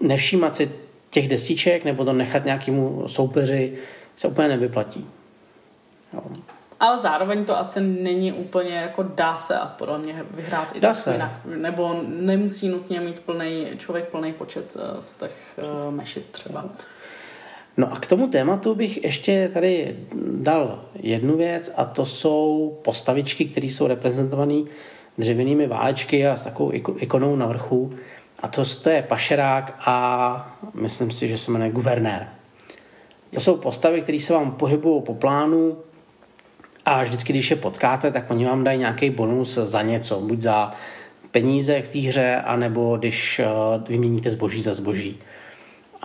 nevšímat 0.00 0.54
si 0.54 0.70
těch 1.10 1.28
destiček 1.28 1.84
nebo 1.84 2.04
to 2.04 2.12
nechat 2.12 2.44
nějakému 2.44 3.08
soupeři 3.08 3.78
se 4.16 4.28
úplně 4.28 4.48
nevyplatí. 4.48 5.06
Jo. 6.12 6.22
Ale 6.80 6.98
zároveň 6.98 7.44
to 7.44 7.58
asi 7.58 7.80
není 7.80 8.32
úplně 8.32 8.74
jako 8.74 9.02
dá 9.02 9.38
se 9.38 9.58
a 9.58 9.66
podle 9.66 9.98
mě 9.98 10.24
vyhrát 10.30 10.76
i 10.76 10.80
dá 10.80 10.94
se. 10.94 11.12
jinak. 11.12 11.30
Nebo 11.44 12.00
nemusí 12.08 12.68
nutně 12.68 13.00
mít 13.00 13.20
plný, 13.20 13.66
člověk 13.76 14.08
plný 14.08 14.32
počet 14.32 14.76
eh, 14.76 15.02
z 15.02 15.14
těch 15.14 15.58
uh, 15.86 15.94
mešit 15.94 16.26
třeba. 16.30 16.64
No 17.76 17.92
a 17.92 18.00
k 18.00 18.06
tomu 18.06 18.28
tématu 18.28 18.74
bych 18.74 19.04
ještě 19.04 19.50
tady 19.54 19.96
dal 20.30 20.84
jednu 20.94 21.36
věc 21.36 21.72
a 21.76 21.84
to 21.84 22.06
jsou 22.06 22.78
postavičky, 22.82 23.44
které 23.44 23.66
jsou 23.66 23.86
reprezentované 23.86 24.62
dřevěnými 25.18 25.66
válečky 25.66 26.26
a 26.26 26.36
s 26.36 26.44
takovou 26.44 26.72
ikonou 26.98 27.36
na 27.36 27.46
vrchu. 27.46 27.92
A 28.40 28.48
to, 28.48 28.62
to 28.82 28.90
je 28.90 29.02
pašerák 29.02 29.74
a 29.86 30.58
myslím 30.74 31.10
si, 31.10 31.28
že 31.28 31.38
se 31.38 31.50
jmenuje 31.50 31.70
guvernér. 31.70 32.28
To 33.30 33.40
jsou 33.40 33.56
postavy, 33.56 34.02
které 34.02 34.20
se 34.20 34.32
vám 34.32 34.52
pohybují 34.52 35.02
po 35.02 35.14
plánu 35.14 35.76
a 36.84 37.02
vždycky, 37.02 37.32
když 37.32 37.50
je 37.50 37.56
potkáte, 37.56 38.10
tak 38.10 38.30
oni 38.30 38.46
vám 38.46 38.64
dají 38.64 38.78
nějaký 38.78 39.10
bonus 39.10 39.54
za 39.54 39.82
něco, 39.82 40.20
buď 40.20 40.40
za 40.40 40.72
peníze 41.30 41.82
v 41.82 41.88
té 41.88 41.98
hře, 41.98 42.36
anebo 42.36 42.96
když 42.96 43.38
eh, 43.38 43.46
vyměníte 43.88 44.30
zboží 44.30 44.62
za 44.62 44.74
zboží. 44.74 45.18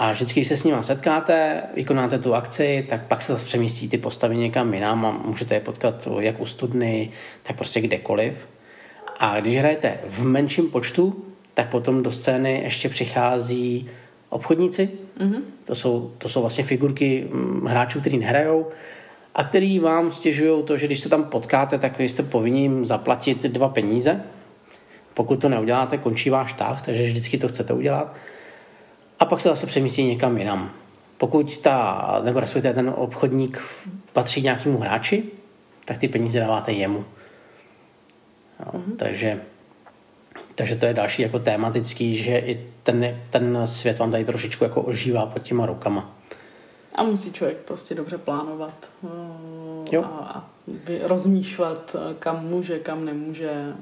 A 0.02 0.12
vždycky, 0.12 0.40
když 0.40 0.48
se 0.48 0.58
s 0.58 0.64
nimi 0.64 0.78
setkáte, 0.82 1.64
vykonáte 1.76 2.20
tu 2.20 2.36
akci, 2.36 2.86
tak 2.90 3.08
pak 3.08 3.22
se 3.22 3.34
zase 3.34 3.46
přemístí 3.46 3.90
ty 3.90 3.98
postavy 3.98 4.38
někam 4.38 4.74
jinam 4.74 5.06
a 5.06 5.12
můžete 5.12 5.54
je 5.54 5.60
potkat 5.60 6.08
jak 6.20 6.40
u 6.40 6.46
studny, 6.46 7.12
tak 7.44 7.56
prostě 7.56 7.82
kdekoliv. 7.82 8.48
A 9.20 9.40
když 9.40 9.58
hrajete 9.58 10.00
v 10.08 10.26
menším 10.26 10.70
počtu, 10.70 11.26
tak 11.54 11.70
potom 11.70 12.04
do 12.04 12.12
scény 12.12 12.62
ještě 12.64 12.90
přichází 12.90 13.90
obchodníci. 14.30 14.90
Mm-hmm. 15.20 15.42
To, 15.64 15.76
jsou, 15.76 16.12
to 16.18 16.30
jsou 16.30 16.42
vlastně 16.42 16.64
figurky 16.64 17.28
mm, 17.32 17.66
hráčů, 17.66 18.00
kteří 18.00 18.18
nehrajou 18.18 18.68
a 19.36 19.44
který 19.44 19.80
vám 19.80 20.12
stěžují 20.12 20.64
to, 20.64 20.78
že 20.78 20.86
když 20.86 21.00
se 21.00 21.10
tam 21.10 21.24
potkáte, 21.24 21.80
tak 21.80 21.98
vy 21.98 22.10
jste 22.10 22.24
povinni 22.24 22.86
zaplatit 22.86 23.44
dva 23.44 23.70
peníze. 23.70 24.24
Pokud 25.14 25.42
to 25.42 25.50
neuděláte, 25.50 25.98
končí 25.98 26.30
váš 26.30 26.54
tah, 26.54 26.86
takže 26.86 27.04
vždycky 27.04 27.38
to 27.38 27.48
chcete 27.48 27.74
udělat. 27.74 28.16
A 29.20 29.26
pak 29.26 29.42
se 29.42 29.50
zase 29.50 29.68
přemístí 29.68 30.04
někam 30.04 30.38
jinam. 30.38 30.72
Pokud 31.18 31.58
ta, 31.58 32.22
nebo 32.24 32.40
respektive 32.40 32.74
ten 32.74 32.94
obchodník 32.96 33.62
patří 34.14 34.42
nějakému 34.42 34.78
hráči, 34.78 35.24
tak 35.86 35.98
ty 35.98 36.08
peníze 36.08 36.40
dáváte 36.40 36.72
jemu. 36.72 37.06
Jo, 38.60 38.72
mm-hmm. 38.74 38.96
takže, 38.98 39.42
takže 40.56 40.76
to 40.76 40.86
je 40.86 40.94
další 40.94 41.22
jako 41.22 41.40
tematický, 41.40 42.18
že 42.18 42.38
i 42.38 42.68
ten, 42.84 43.22
ten 43.30 43.68
svět 43.68 44.00
vám 44.00 44.12
tady 44.12 44.26
trošičku 44.26 44.64
jako 44.64 44.82
ožívá 44.82 45.26
pod 45.26 45.40
těma 45.40 45.66
rukama. 45.66 46.12
A 46.96 47.04
musí 47.04 47.34
člověk 47.34 47.58
prostě 47.58 47.96
dobře 47.96 48.18
plánovat 48.18 48.90
eh, 49.04 49.08
jo. 49.96 50.04
a, 50.04 50.08
a 50.08 50.50
rozmýšlet, 51.02 51.96
eh, 51.96 52.14
kam 52.20 52.46
může, 52.46 52.80
kam 52.80 53.06
nemůže, 53.06 53.52
eh, 53.52 53.76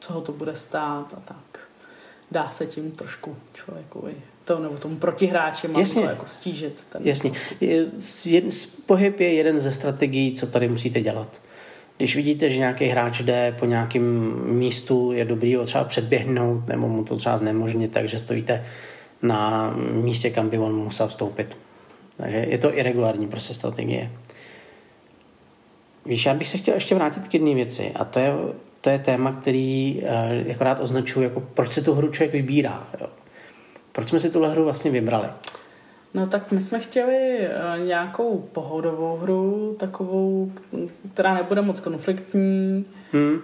co 0.00 0.12
ho 0.12 0.20
to 0.20 0.32
bude 0.32 0.54
stát 0.54 1.14
a 1.16 1.20
tak. 1.20 1.60
Dá 2.30 2.50
se 2.50 2.66
tím 2.66 2.90
trošku 2.90 3.36
člověku 3.54 4.08
i 4.08 4.16
to, 4.48 4.58
nebo 4.58 4.76
tomu 4.76 4.96
protihráči 4.96 5.68
má 5.68 5.80
Jasně. 5.80 6.02
to 6.02 6.08
jako 6.08 6.26
stížit. 6.26 6.84
Ten 6.88 7.02
Jasně. 7.04 7.32
Pohyb 8.86 9.20
je 9.20 9.32
jeden 9.32 9.60
ze 9.60 9.72
strategií, 9.72 10.32
co 10.32 10.46
tady 10.46 10.68
musíte 10.68 11.00
dělat. 11.00 11.40
Když 11.96 12.16
vidíte, 12.16 12.50
že 12.50 12.58
nějaký 12.58 12.84
hráč 12.84 13.20
jde 13.20 13.54
po 13.58 13.66
nějakém 13.66 14.32
místu, 14.44 15.12
je 15.12 15.24
dobrý 15.24 15.54
ho 15.54 15.66
třeba 15.66 15.84
předběhnout, 15.84 16.68
nebo 16.68 16.88
mu 16.88 17.04
to 17.04 17.16
třeba 17.16 17.38
znemožnit, 17.38 17.92
takže 17.92 18.18
stojíte 18.18 18.64
na 19.22 19.70
místě, 19.92 20.30
kam 20.30 20.48
by 20.48 20.58
on 20.58 20.74
musel 20.76 21.08
vstoupit. 21.08 21.58
Takže 22.16 22.36
je 22.36 22.58
to 22.58 22.78
irregulární 22.78 23.28
prostě 23.28 23.54
strategie. 23.54 24.10
Víš, 26.06 26.26
já 26.26 26.34
bych 26.34 26.48
se 26.48 26.58
chtěl 26.58 26.74
ještě 26.74 26.94
vrátit 26.94 27.28
k 27.28 27.34
jedné 27.34 27.54
věci 27.54 27.92
a 27.94 28.04
to 28.04 28.18
je, 28.18 28.32
to 28.80 28.90
je 28.90 28.98
téma, 28.98 29.32
který 29.32 30.02
jako 30.46 30.64
rád 30.64 30.80
označuju, 30.80 31.24
jako 31.24 31.40
proč 31.40 31.70
si 31.70 31.82
tu 31.82 31.94
hru 31.94 32.10
člověk 32.10 32.32
vybírá. 32.32 32.88
Jo. 33.00 33.06
Proč 33.98 34.08
jsme 34.08 34.20
si 34.20 34.30
tuhle 34.30 34.50
hru 34.50 34.64
vlastně 34.64 34.90
vybrali? 34.90 35.28
No 36.14 36.26
tak 36.26 36.52
my 36.52 36.60
jsme 36.60 36.78
chtěli 36.78 37.38
uh, 37.38 37.86
nějakou 37.86 38.48
pohodovou 38.52 39.16
hru, 39.16 39.76
takovou, 39.78 40.52
která 41.12 41.34
nebude 41.34 41.62
moc 41.62 41.80
konfliktní, 41.80 42.86
hmm. 43.12 43.32
uh, 43.32 43.40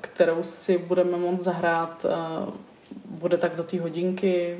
kterou 0.00 0.42
si 0.42 0.78
budeme 0.78 1.16
moct 1.16 1.40
zahrát, 1.40 2.06
uh, 2.08 2.54
bude 3.18 3.36
tak 3.36 3.56
do 3.56 3.62
té 3.62 3.80
hodinky 3.80 4.58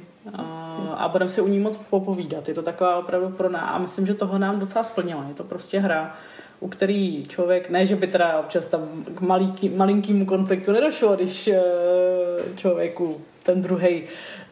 a 0.97 1.09
budeme 1.13 1.31
si 1.31 1.41
u 1.41 1.49
ní 1.49 1.59
moc 1.59 1.77
popovídat. 1.77 2.49
Je 2.49 2.55
to 2.55 2.63
taková 2.63 2.97
opravdu 2.97 3.29
pro 3.29 3.49
nás 3.49 3.71
a 3.75 3.79
myslím, 3.79 4.07
že 4.07 4.15
toho 4.15 4.39
nám 4.39 4.61
docela 4.61 4.85
splnila. 4.85 5.25
Je 5.29 5.35
to 5.35 5.45
prostě 5.45 5.81
hra, 5.81 6.15
u 6.61 6.69
který 6.69 7.27
člověk, 7.27 7.71
ne, 7.71 7.87
že 7.87 7.97
by 7.97 8.07
teda 8.07 8.39
občas 8.39 8.67
tam 8.67 9.05
k 9.15 9.21
malý, 9.21 9.55
malinkýmu 9.77 10.27
konfliktu 10.27 10.73
nedošlo, 10.73 11.17
když 11.17 11.51
člověku 12.57 13.21
ten 13.45 13.61
druhý 13.63 14.03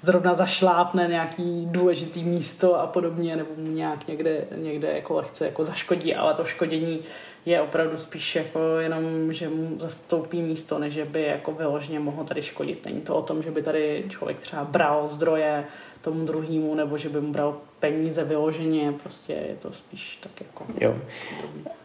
zrovna 0.00 0.34
zašlápne 0.34 1.06
nějaký 1.08 1.66
důležitý 1.70 2.24
místo 2.24 2.80
a 2.80 2.86
podobně, 2.86 3.36
nebo 3.36 3.50
mu 3.56 3.70
nějak 3.70 4.08
někde, 4.08 4.44
někde 4.56 4.92
jako 4.92 5.14
lehce 5.14 5.46
jako 5.46 5.64
zaškodí, 5.64 6.14
ale 6.14 6.34
to 6.34 6.44
škodění 6.44 6.98
je 7.46 7.60
opravdu 7.60 7.96
spíš 7.96 8.36
jako 8.36 8.78
jenom, 8.78 9.32
že 9.32 9.48
mu 9.48 9.76
zastoupí 9.78 10.42
místo, 10.42 10.78
než 10.78 10.94
že 10.94 11.04
by 11.04 11.22
jako 11.22 11.52
vyložně 11.52 12.00
mohl 12.00 12.24
tady 12.24 12.42
škodit. 12.42 12.84
Není 12.84 13.00
to 13.00 13.16
o 13.16 13.22
tom, 13.22 13.42
že 13.42 13.50
by 13.50 13.62
tady 13.62 14.04
člověk 14.08 14.40
třeba 14.40 14.64
bral 14.64 15.06
zdroje 15.08 15.64
tomu 16.00 16.24
druhému, 16.24 16.74
nebo 16.74 16.98
že 16.98 17.08
by 17.08 17.20
mu 17.20 17.32
bral 17.32 17.56
peníze 17.80 18.24
vyloženě, 18.24 18.94
prostě 19.02 19.32
je 19.32 19.56
to 19.62 19.72
spíš 19.72 20.16
tak 20.16 20.32
jako... 20.40 20.64
Jo. 20.80 20.94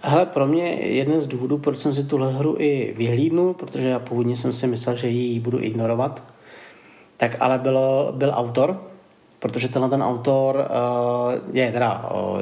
Hele, 0.02 0.26
pro 0.26 0.48
mě 0.48 0.74
jeden 0.74 1.22
z 1.22 1.28
důvodů, 1.28 1.58
proč 1.58 1.80
jsem 1.80 1.96
si 1.96 2.04
tuhle 2.04 2.34
hru 2.34 2.56
i 2.60 2.94
vyhlídnul, 2.98 3.54
protože 3.54 3.88
já 3.88 4.00
původně 4.00 4.36
jsem 4.36 4.54
si 4.54 4.68
myslel, 4.68 4.96
že 4.96 5.08
ji 5.08 5.40
budu 5.40 5.62
ignorovat, 5.62 6.24
tak 7.18 7.36
ale 7.40 7.58
byl, 7.58 7.80
byl 8.16 8.32
autor, 8.36 8.82
protože 9.40 9.68
tenhle 9.68 9.90
ten 9.90 10.04
autor 10.04 10.56
uh, 10.56 11.56
je 11.56 11.72
teda 11.72 12.10
uh, 12.14 12.42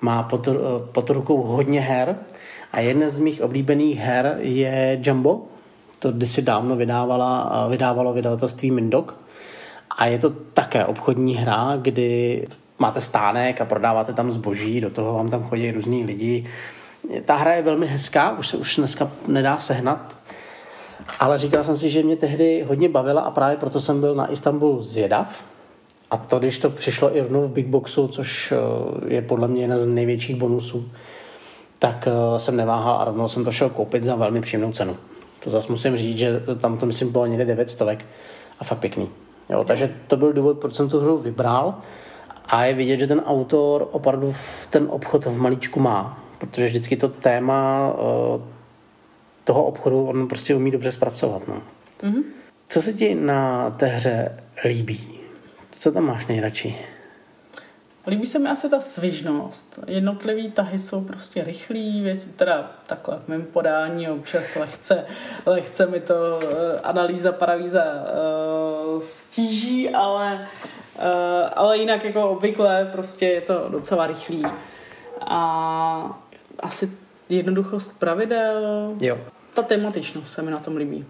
má 0.00 0.22
pod, 0.22 0.48
uh, 0.48 0.56
pod 0.92 1.10
rukou 1.10 1.42
hodně 1.42 1.80
her 1.80 2.16
a 2.72 2.80
jedna 2.80 3.08
z 3.08 3.18
mých 3.18 3.42
oblíbených 3.42 3.98
her 3.98 4.36
je 4.38 5.00
Jumbo, 5.02 5.42
to 5.98 6.12
kdysi 6.12 6.42
dávno 6.42 6.76
vydávala, 6.76 7.66
vydávalo 7.68 8.12
vydavatelství 8.12 8.70
Mindok. 8.70 9.18
A 9.98 10.06
je 10.06 10.18
to 10.18 10.30
také 10.30 10.84
obchodní 10.84 11.34
hra, 11.34 11.76
kdy 11.76 12.46
máte 12.78 13.00
stánek 13.00 13.60
a 13.60 13.64
prodáváte 13.64 14.12
tam 14.12 14.32
zboží, 14.32 14.80
do 14.80 14.90
toho 14.90 15.14
vám 15.14 15.30
tam 15.30 15.44
chodí 15.44 15.70
různí 15.70 16.04
lidi. 16.04 16.46
Ta 17.24 17.36
hra 17.36 17.52
je 17.52 17.62
velmi 17.62 17.86
hezká, 17.86 18.38
už 18.38 18.48
se 18.48 18.56
už 18.56 18.76
dneska 18.76 19.10
nedá 19.26 19.58
sehnat, 19.58 20.16
ale 21.20 21.38
říkal 21.38 21.64
jsem 21.64 21.76
si, 21.76 21.90
že 21.90 22.02
mě 22.02 22.16
tehdy 22.16 22.64
hodně 22.68 22.88
bavila 22.88 23.22
a 23.22 23.30
právě 23.30 23.56
proto 23.56 23.80
jsem 23.80 24.00
byl 24.00 24.14
na 24.14 24.32
Istanbul 24.32 24.82
zvědav. 24.82 25.44
A 26.10 26.16
to, 26.16 26.38
když 26.38 26.58
to 26.58 26.70
přišlo 26.70 27.16
i 27.16 27.22
v 27.22 27.48
Big 27.48 27.66
Boxu, 27.66 28.08
což 28.08 28.52
eh, 28.52 29.14
je 29.14 29.22
podle 29.22 29.48
mě 29.48 29.62
jeden 29.62 29.78
z 29.78 29.86
největších 29.86 30.36
bonusů, 30.36 30.88
tak 31.78 32.08
eh, 32.08 32.38
jsem 32.38 32.56
neváhal 32.56 32.96
a 33.00 33.04
rovnou 33.04 33.28
jsem 33.28 33.44
to 33.44 33.52
šel 33.52 33.68
koupit 33.70 34.04
za 34.04 34.14
velmi 34.14 34.40
příjemnou 34.40 34.72
cenu. 34.72 34.96
To 35.44 35.50
zase 35.50 35.72
musím 35.72 35.96
říct, 35.96 36.18
že 36.18 36.40
tam 36.60 36.78
to 36.78 36.86
myslím 36.86 37.12
bylo 37.12 37.26
někde 37.26 37.44
9 37.44 37.70
stovek 37.70 38.06
a 38.60 38.64
fakt 38.64 38.78
pěkný. 38.78 39.08
Jo, 39.50 39.64
takže 39.64 39.94
to 40.06 40.16
byl 40.16 40.32
důvod, 40.32 40.58
proč 40.58 40.74
jsem 40.74 40.88
tu 40.88 41.00
hru 41.00 41.18
vybral 41.18 41.74
a 42.46 42.64
je 42.64 42.74
vidět, 42.74 42.98
že 42.98 43.06
ten 43.06 43.20
autor 43.20 43.88
opravdu 43.92 44.34
ten 44.70 44.86
obchod 44.90 45.24
v 45.24 45.40
malíčku 45.40 45.80
má, 45.80 46.18
protože 46.38 46.66
vždycky 46.66 46.96
to 46.96 47.08
téma 47.08 47.92
eh, 47.94 48.53
toho 49.44 49.64
obchodu 49.64 50.06
on 50.06 50.28
prostě 50.28 50.54
umí 50.54 50.70
dobře 50.70 50.92
zpracovat. 50.92 51.48
No. 51.48 51.62
Mm-hmm. 52.02 52.22
Co 52.68 52.82
se 52.82 52.92
ti 52.92 53.14
na 53.14 53.70
té 53.70 53.86
hře 53.86 54.38
líbí? 54.64 55.08
Co 55.78 55.92
tam 55.92 56.04
máš 56.04 56.26
nejradši? 56.26 56.76
Líbí 58.06 58.26
se 58.26 58.38
mi 58.38 58.48
asi 58.48 58.68
ta 58.68 58.80
svižnost. 58.80 59.78
Jednotlivý 59.86 60.50
tahy 60.50 60.78
jsou 60.78 61.04
prostě 61.04 61.44
rychlý, 61.44 62.00
věď, 62.00 62.24
teda 62.36 62.70
takhle 62.86 63.18
v 63.24 63.28
mém 63.28 63.42
podání 63.42 64.08
občas 64.08 64.54
lehce, 64.54 65.04
lehce 65.46 65.86
mi 65.86 66.00
to 66.00 66.14
uh, 66.14 66.50
analýza, 66.82 67.32
paralýza 67.32 67.82
uh, 67.84 69.00
stíží, 69.00 69.90
ale, 69.90 70.48
uh, 70.96 71.02
ale 71.54 71.78
jinak 71.78 72.04
jako 72.04 72.30
obvykle 72.30 72.88
prostě 72.92 73.26
je 73.26 73.40
to 73.40 73.68
docela 73.68 74.06
rychlý. 74.06 74.42
A 75.20 76.20
asi 76.60 76.90
jednoduchost 77.28 77.98
pravidel. 77.98 78.94
Jo. 79.00 79.18
Ta 79.54 79.62
tematičnost 79.62 80.32
se 80.32 80.42
mi 80.42 80.50
na 80.50 80.58
tom 80.58 80.76
líbí. 80.76 81.04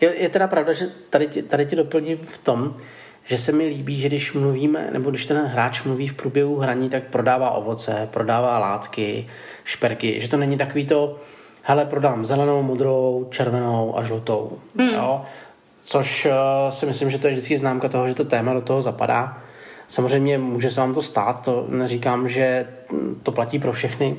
Je, 0.00 0.14
je 0.22 0.28
teda 0.28 0.46
pravda, 0.46 0.72
že 0.72 0.90
tady, 1.10 1.26
tady 1.26 1.66
ti 1.66 1.76
doplním 1.76 2.18
v 2.18 2.38
tom, 2.38 2.74
že 3.24 3.38
se 3.38 3.52
mi 3.52 3.66
líbí, 3.66 4.00
že 4.00 4.08
když 4.08 4.32
mluvíme, 4.32 4.88
nebo 4.92 5.10
když 5.10 5.26
ten 5.26 5.44
hráč 5.44 5.82
mluví 5.82 6.08
v 6.08 6.14
průběhu 6.14 6.56
hraní, 6.56 6.90
tak 6.90 7.02
prodává 7.04 7.50
ovoce, 7.50 8.08
prodává 8.12 8.58
látky, 8.58 9.26
šperky, 9.64 10.20
že 10.20 10.28
to 10.28 10.36
není 10.36 10.58
takový 10.58 10.86
to, 10.86 11.18
hele, 11.62 11.84
prodám 11.84 12.26
zelenou, 12.26 12.62
modrou, 12.62 13.28
červenou 13.30 13.98
a 13.98 14.02
žlutou. 14.02 14.58
Hmm. 14.78 14.88
Jo? 14.88 15.22
Což 15.84 16.26
uh, 16.26 16.32
si 16.70 16.86
myslím, 16.86 17.10
že 17.10 17.18
to 17.18 17.26
je 17.26 17.32
vždycky 17.32 17.56
známka 17.56 17.88
toho, 17.88 18.08
že 18.08 18.14
to 18.14 18.24
téma 18.24 18.54
do 18.54 18.60
toho 18.60 18.82
zapadá. 18.82 19.38
Samozřejmě 19.88 20.38
může 20.38 20.70
se 20.70 20.80
vám 20.80 20.94
to 20.94 21.02
stát, 21.02 21.42
to 21.44 21.66
neříkám, 21.68 22.28
že 22.28 22.66
to 23.22 23.32
platí 23.32 23.58
pro 23.58 23.72
všechny, 23.72 24.16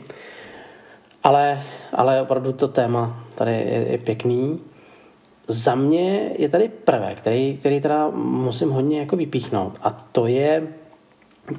ale, 1.24 1.64
ale 1.94 2.22
opravdu 2.22 2.54
to 2.54 2.68
téma 2.68 3.25
tady 3.36 3.52
je, 3.52 3.86
je 3.92 3.98
pěkný. 3.98 4.60
Za 5.48 5.76
mě 5.76 6.32
je 6.38 6.50
tady 6.50 6.70
prvek, 6.70 7.18
který, 7.18 7.58
který 7.58 7.82
teda 7.82 8.10
musím 8.16 8.70
hodně 8.70 9.00
jako 9.00 9.16
vypíchnout 9.16 9.78
a 9.82 9.90
to 10.12 10.28
je 10.28 10.68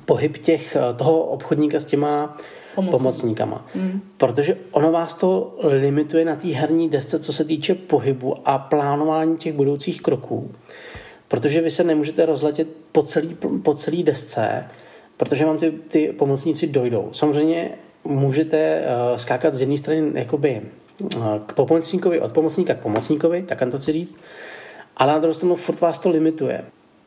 pohyb 0.04 0.38
těch, 0.38 0.76
toho 0.96 1.18
obchodníka 1.20 1.80
s 1.80 1.84
těma 1.84 2.36
Pomocný. 2.74 2.98
pomocníkama. 2.98 3.66
Mm. 3.74 4.00
Protože 4.16 4.56
ono 4.70 4.92
vás 4.92 5.14
to 5.14 5.56
limituje 5.62 6.24
na 6.24 6.36
té 6.36 6.48
herní 6.48 6.88
desce, 6.88 7.18
co 7.18 7.32
se 7.32 7.44
týče 7.44 7.74
pohybu 7.74 8.36
a 8.44 8.58
plánování 8.58 9.36
těch 9.36 9.54
budoucích 9.54 10.02
kroků. 10.02 10.50
Protože 11.28 11.60
vy 11.60 11.70
se 11.70 11.84
nemůžete 11.84 12.26
rozletět 12.26 12.68
po 12.92 13.02
celý, 13.02 13.36
po 13.62 13.74
celý 13.74 14.02
desce, 14.02 14.64
protože 15.16 15.44
vám 15.44 15.58
ty, 15.58 15.70
ty 15.70 16.12
pomocníci 16.18 16.66
dojdou. 16.66 17.08
Samozřejmě 17.12 17.70
můžete 18.04 18.80
uh, 18.80 19.16
skákat 19.16 19.54
z 19.54 19.60
jedné 19.60 19.76
strany 19.76 20.10
jakoby 20.14 20.62
k 21.46 21.52
pomocníkovi, 21.52 22.20
od 22.20 22.32
pomocníka 22.32 22.74
k 22.74 22.80
pomocníkovi, 22.80 23.42
tak 23.42 23.62
to 23.70 23.78
chci 23.78 23.92
říct, 23.92 24.16
ale 24.96 25.12
na 25.12 25.18
druhou 25.18 25.34
stranu 25.34 25.56
furt 25.56 25.80
vás 25.80 25.98
to 25.98 26.10
limituje. 26.10 26.64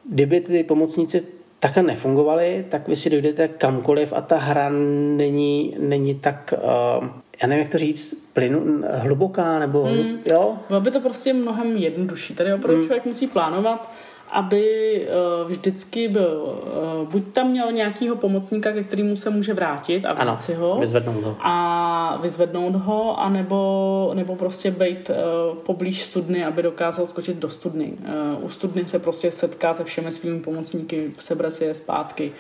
Kdyby 0.10 0.42
ty 0.42 0.64
pomocníci 0.64 1.26
takhle 1.60 1.84
nefungovaly, 1.84 2.66
tak 2.70 2.88
vy 2.88 2.96
si 2.96 3.10
dojdete 3.10 3.48
kamkoliv 3.48 4.14
a 4.14 4.22
ta 4.22 4.38
hra 4.38 4.70
není, 5.16 5.76
není 5.80 6.16
tak, 6.16 6.54
uh, 6.58 7.08
já 7.42 7.48
nevím, 7.48 7.64
jak 7.64 7.72
to 7.72 7.78
říct, 7.78 8.14
plynu, 8.34 8.84
hluboká, 8.92 9.60
nebo, 9.60 9.84
hmm. 9.84 10.20
jo? 10.32 10.58
Bylo 10.68 10.82
by 10.82 10.92
to 10.92 11.00
prostě 11.00 11.34
mnohem 11.34 11.78
jednodušší. 11.78 12.36
Tady 12.36 12.54
opravdu 12.54 12.76
hmm. 12.76 12.88
člověk 12.88 13.06
musí 13.06 13.28
plánovat 13.28 13.92
aby 14.32 15.08
uh, 15.44 15.52
vždycky 15.52 16.08
byl, 16.08 16.60
uh, 17.04 17.08
buď 17.10 17.24
tam 17.34 17.48
měl 17.48 17.72
nějakýho 17.72 18.16
pomocníka, 18.16 18.72
ke 18.72 18.84
kterému 18.84 19.16
se 19.16 19.30
může 19.30 19.54
vrátit 19.54 20.06
a 20.06 20.14
vzít 20.14 20.44
si 20.44 20.54
ho. 20.54 20.80
vyzvednout 20.80 21.24
ho. 21.24 21.38
A 21.40 22.18
vyzvednout 22.22 22.76
ho, 22.76 23.20
anebo, 23.20 24.12
nebo 24.14 24.36
prostě 24.36 24.72
být 24.72 25.10
uh, 25.10 25.58
poblíž 25.58 26.04
studny, 26.04 26.46
aby 26.46 26.64
dokázal 26.64 27.06
skočit 27.06 27.38
do 27.38 27.50
studny. 27.50 27.94
U 28.42 28.50
studny 28.50 28.86
se 28.86 29.00
prostě 29.00 29.32
setká 29.32 29.74
se 29.74 29.84
všemi 29.84 30.12
svými 30.12 30.40
pomocníky, 30.40 31.12
sebere 31.20 31.52
si 31.52 31.66
je 31.66 31.74
zpátky. 31.74 32.32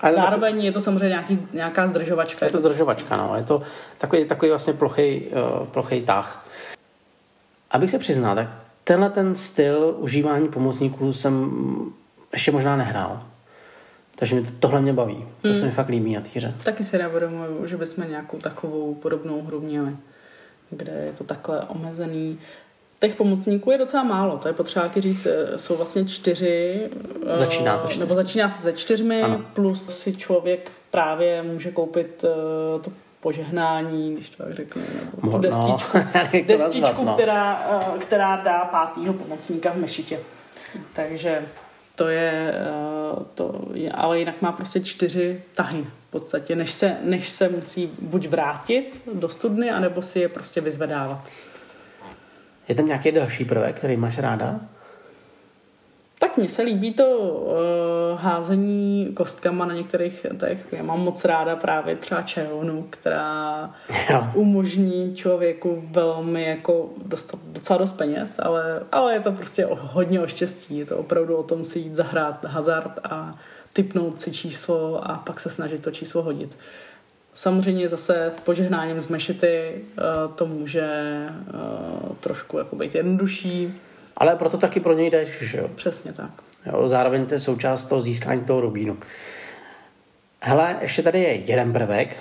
Ale 0.00 0.12
Zároveň 0.12 0.64
je 0.64 0.72
to 0.72 0.80
samozřejmě 0.80 1.08
nějaký, 1.08 1.38
nějaká 1.52 1.86
zdržovačka. 1.86 2.46
Je 2.46 2.52
to 2.52 2.58
zdržovačka, 2.58 3.16
no. 3.16 3.36
Je 3.36 3.42
to 3.42 3.62
takový, 3.98 4.24
takový 4.24 4.50
vlastně 4.50 4.72
plochý, 4.72 5.22
plochý 5.70 6.00
tah. 6.00 6.46
Abych 7.70 7.90
se 7.90 7.98
přiznal, 7.98 8.34
tak 8.34 8.48
tenhle 8.88 9.10
ten 9.10 9.34
styl 9.34 9.94
užívání 9.98 10.48
pomocníků 10.48 11.12
jsem 11.12 11.50
ještě 12.32 12.52
možná 12.52 12.76
nehrál. 12.76 13.22
Takže 14.14 14.34
mi 14.34 14.42
to, 14.42 14.50
tohle 14.60 14.80
mě 14.80 14.92
baví. 14.92 15.24
To 15.42 15.48
hmm. 15.48 15.54
se 15.54 15.66
mi 15.66 15.70
fakt 15.70 15.88
líbí 15.88 16.14
na 16.14 16.20
týře. 16.20 16.54
Taky 16.64 16.84
si 16.84 16.98
neuvědomuju, 16.98 17.66
že 17.66 17.76
bychom 17.76 18.08
nějakou 18.08 18.38
takovou 18.38 18.94
podobnou 18.94 19.42
hru 19.42 19.60
měli, 19.60 19.96
kde 20.70 20.92
je 20.92 21.12
to 21.12 21.24
takhle 21.24 21.60
omezený. 21.60 22.38
Těch 23.00 23.14
pomocníků 23.14 23.70
je 23.70 23.78
docela 23.78 24.02
málo, 24.02 24.38
to 24.38 24.48
je 24.48 24.54
potřeba 24.54 24.90
říct, 24.96 25.26
eh, 25.26 25.58
jsou 25.58 25.76
vlastně 25.76 26.04
čtyři. 26.04 26.90
Eh, 27.34 27.38
začíná 27.38 27.78
to 27.78 27.86
čtyři. 27.86 28.00
Nebo 28.00 28.14
začíná 28.14 28.48
se 28.48 28.62
se 28.62 28.72
čtyřmi, 28.72 29.22
ano. 29.22 29.44
plus 29.52 29.90
si 29.90 30.16
člověk 30.16 30.70
právě 30.90 31.42
může 31.42 31.70
koupit 31.70 32.24
uh, 32.24 32.80
to 32.80 32.92
požehnání, 33.20 34.14
když 34.14 34.30
to 34.30 34.42
tak 34.42 34.52
řeknu, 34.52 34.82
nebo 35.22 35.32
tu 35.32 35.38
destičku, 35.38 35.98
no, 35.98 36.42
destičku 36.46 37.04
no. 37.04 37.14
která, 37.14 37.62
která 37.98 38.36
dá 38.36 38.58
pátýho 38.64 39.14
pomocníka 39.14 39.70
v 39.70 39.76
mešitě. 39.76 40.18
Takže 40.92 41.42
to 41.94 42.08
je, 42.08 42.54
to 43.34 43.68
je, 43.74 43.92
ale 43.92 44.18
jinak 44.18 44.42
má 44.42 44.52
prostě 44.52 44.80
čtyři 44.80 45.42
tahy 45.54 45.84
v 46.08 46.10
podstatě, 46.10 46.56
než 46.56 46.72
se, 46.72 46.96
než 47.02 47.28
se 47.28 47.48
musí 47.48 47.90
buď 48.02 48.28
vrátit 48.28 49.02
do 49.14 49.28
studny, 49.28 49.70
anebo 49.70 50.02
si 50.02 50.20
je 50.20 50.28
prostě 50.28 50.60
vyzvedávat. 50.60 51.20
Je 52.68 52.74
tam 52.74 52.86
nějaký 52.86 53.12
další 53.12 53.44
prvek, 53.44 53.76
který 53.76 53.96
máš 53.96 54.18
ráda? 54.18 54.60
Tak 56.20 56.36
mně 56.36 56.48
se 56.48 56.62
líbí 56.62 56.94
to 56.94 57.18
uh, 57.18 58.20
házení 58.20 59.12
kostkama 59.14 59.66
na 59.66 59.74
některých 59.74 60.26
těch. 60.40 60.72
Já 60.72 60.82
mám 60.82 61.00
moc 61.00 61.24
ráda 61.24 61.56
právě 61.56 61.96
třeba 61.96 62.22
čajovnu, 62.22 62.86
která 62.90 63.70
jo. 64.10 64.26
umožní 64.34 65.16
člověku 65.16 65.84
velmi 65.90 66.44
jako 66.44 66.90
dostat 67.06 67.40
docela 67.42 67.78
dost 67.78 67.92
peněz, 67.92 68.40
ale, 68.42 68.80
ale 68.92 69.12
je 69.12 69.20
to 69.20 69.32
prostě 69.32 69.66
o, 69.66 69.78
hodně 69.80 70.20
o 70.20 70.26
štěstí. 70.26 70.78
Je 70.78 70.86
to 70.86 70.98
opravdu 70.98 71.36
o 71.36 71.42
tom 71.42 71.64
si 71.64 71.78
jít 71.78 71.94
zahrát 71.94 72.44
hazard 72.44 73.00
a 73.04 73.38
typnout 73.72 74.20
si 74.20 74.32
číslo 74.32 75.10
a 75.10 75.22
pak 75.26 75.40
se 75.40 75.50
snažit 75.50 75.82
to 75.82 75.90
číslo 75.90 76.22
hodit. 76.22 76.58
Samozřejmě 77.34 77.88
zase 77.88 78.24
s 78.24 78.40
požehnáním 78.40 79.00
z 79.00 79.08
mešity 79.08 79.74
uh, 79.74 80.34
to 80.34 80.46
může 80.46 80.90
uh, 81.54 82.16
trošku 82.20 82.58
jako 82.58 82.76
být 82.76 82.94
jednodušší. 82.94 83.74
Ale 84.18 84.36
proto 84.36 84.58
taky 84.58 84.80
pro 84.80 84.92
něj 84.92 85.10
jdeš, 85.10 85.42
že 85.42 85.58
jo? 85.58 85.68
Přesně 85.74 86.12
tak. 86.12 86.30
Jo, 86.66 86.88
zároveň 86.88 87.26
to 87.26 87.34
je 87.34 87.40
součást 87.40 87.84
toho 87.84 88.00
získání 88.00 88.44
toho 88.44 88.60
rubínu. 88.60 88.96
Hele, 90.40 90.76
ještě 90.80 91.02
tady 91.02 91.20
je 91.20 91.34
jeden 91.34 91.72
prvek, 91.72 92.16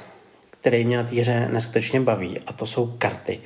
který 0.49 0.85
mě 0.85 0.97
na 0.97 1.03
té 1.03 1.15
hře 1.15 1.49
neskutečně 1.51 2.01
baví 2.01 2.39
a 2.47 2.53
to 2.53 2.65
jsou 2.65 2.95
karty. 2.97 3.39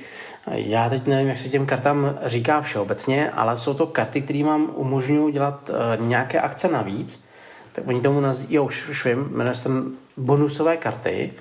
Já 0.50 0.88
teď 0.90 1.06
nevím, 1.06 1.28
jak 1.28 1.38
se 1.38 1.48
těm 1.48 1.66
kartám 1.66 2.18
říká 2.24 2.60
všeobecně, 2.60 3.30
ale 3.30 3.56
jsou 3.56 3.74
to 3.74 3.86
karty, 3.86 4.22
které 4.22 4.44
vám 4.44 4.72
umožňují 4.74 5.32
dělat 5.32 5.70
uh, 5.70 6.06
nějaké 6.06 6.40
akce 6.40 6.68
navíc. 6.68 7.24
Tak 7.72 7.86
oni 7.86 8.00
tomu 8.00 8.20
nazývají, 8.20 8.54
jo, 8.54 8.64
už, 8.64 8.88
už 8.88 9.04
vím, 9.04 9.28
jmenuje 9.30 9.54
se 9.54 9.64
tam 9.64 9.92
bonusové 10.16 10.76
karty. 10.76 11.32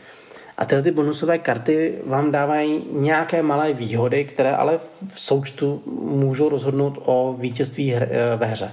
A 0.62 0.66
tyhle 0.66 0.84
ty 0.84 0.92
bonusové 0.92 1.38
karty 1.38 1.94
vám 2.06 2.32
dávají 2.32 2.84
nějaké 2.92 3.44
malé 3.44 3.74
výhody, 3.74 4.26
které 4.26 4.52
ale 4.52 4.80
v 5.08 5.22
součtu 5.22 5.84
můžou 6.02 6.50
rozhodnout 6.50 7.02
o 7.06 7.36
vítězství 7.40 7.94
eh, 7.94 8.08
ve 8.36 8.46
hře. 8.46 8.72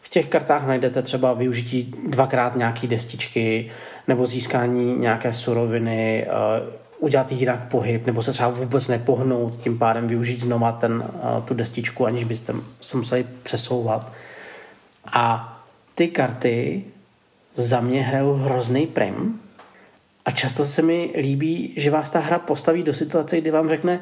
V 0.00 0.08
těch 0.08 0.28
kartách 0.28 0.66
najdete 0.66 1.02
třeba 1.02 1.32
využití 1.32 1.94
dvakrát 2.08 2.56
nějaký 2.56 2.86
destičky 2.86 3.70
nebo 4.08 4.26
získání 4.26 4.94
nějaké 4.94 5.32
suroviny, 5.32 6.26
eh, 6.26 6.30
udělat 6.98 7.32
jinak 7.32 7.68
pohyb, 7.68 8.06
nebo 8.06 8.22
se 8.22 8.32
třeba 8.32 8.48
vůbec 8.48 8.88
nepohnout, 8.88 9.56
tím 9.56 9.78
pádem 9.78 10.08
využít 10.08 10.40
znova 10.40 10.72
ten, 10.72 11.04
eh, 11.14 11.42
tu 11.44 11.54
destičku, 11.54 12.06
aniž 12.06 12.24
byste 12.24 12.52
se 12.80 12.96
museli 12.96 13.26
přesouvat. 13.42 14.12
A 15.12 15.56
ty 15.94 16.08
karty 16.08 16.84
za 17.54 17.80
mě 17.80 18.02
hrajou 18.02 18.32
hrozný 18.32 18.86
prim, 18.86 19.40
a 20.24 20.30
často 20.30 20.64
se 20.64 20.82
mi 20.82 21.12
líbí, 21.16 21.74
že 21.76 21.90
vás 21.90 22.10
ta 22.10 22.18
hra 22.18 22.38
postaví 22.38 22.82
do 22.82 22.94
situace, 22.94 23.40
kdy 23.40 23.50
vám 23.50 23.68
řekne, 23.68 24.00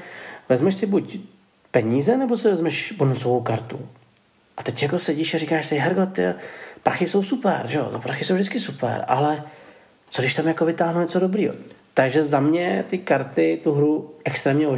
vezmeš 0.48 0.74
si 0.74 0.86
buď 0.86 1.18
peníze, 1.70 2.16
nebo 2.16 2.36
si 2.36 2.48
vezmeš 2.48 2.92
bonusovou 2.92 3.40
kartu. 3.40 3.88
A 4.56 4.62
teď 4.62 4.82
jako 4.82 4.98
sedíš 4.98 5.34
a 5.34 5.38
říkáš 5.38 5.66
si, 5.66 5.76
Hergo, 5.76 6.06
ty 6.06 6.22
prachy 6.82 7.08
jsou 7.08 7.22
super, 7.22 7.66
že 7.68 7.78
jo, 7.78 8.00
prachy 8.02 8.24
jsou 8.24 8.34
vždycky 8.34 8.60
super, 8.60 9.04
ale 9.08 9.42
co 10.08 10.22
když 10.22 10.34
tam 10.34 10.48
jako 10.48 10.64
vytáhnu 10.64 11.00
něco 11.00 11.20
dobrýho? 11.20 11.54
Takže 11.94 12.24
za 12.24 12.40
mě 12.40 12.84
ty 12.88 12.98
karty 12.98 13.60
tu 13.64 13.72
hru 13.72 14.14
extrémně 14.24 14.68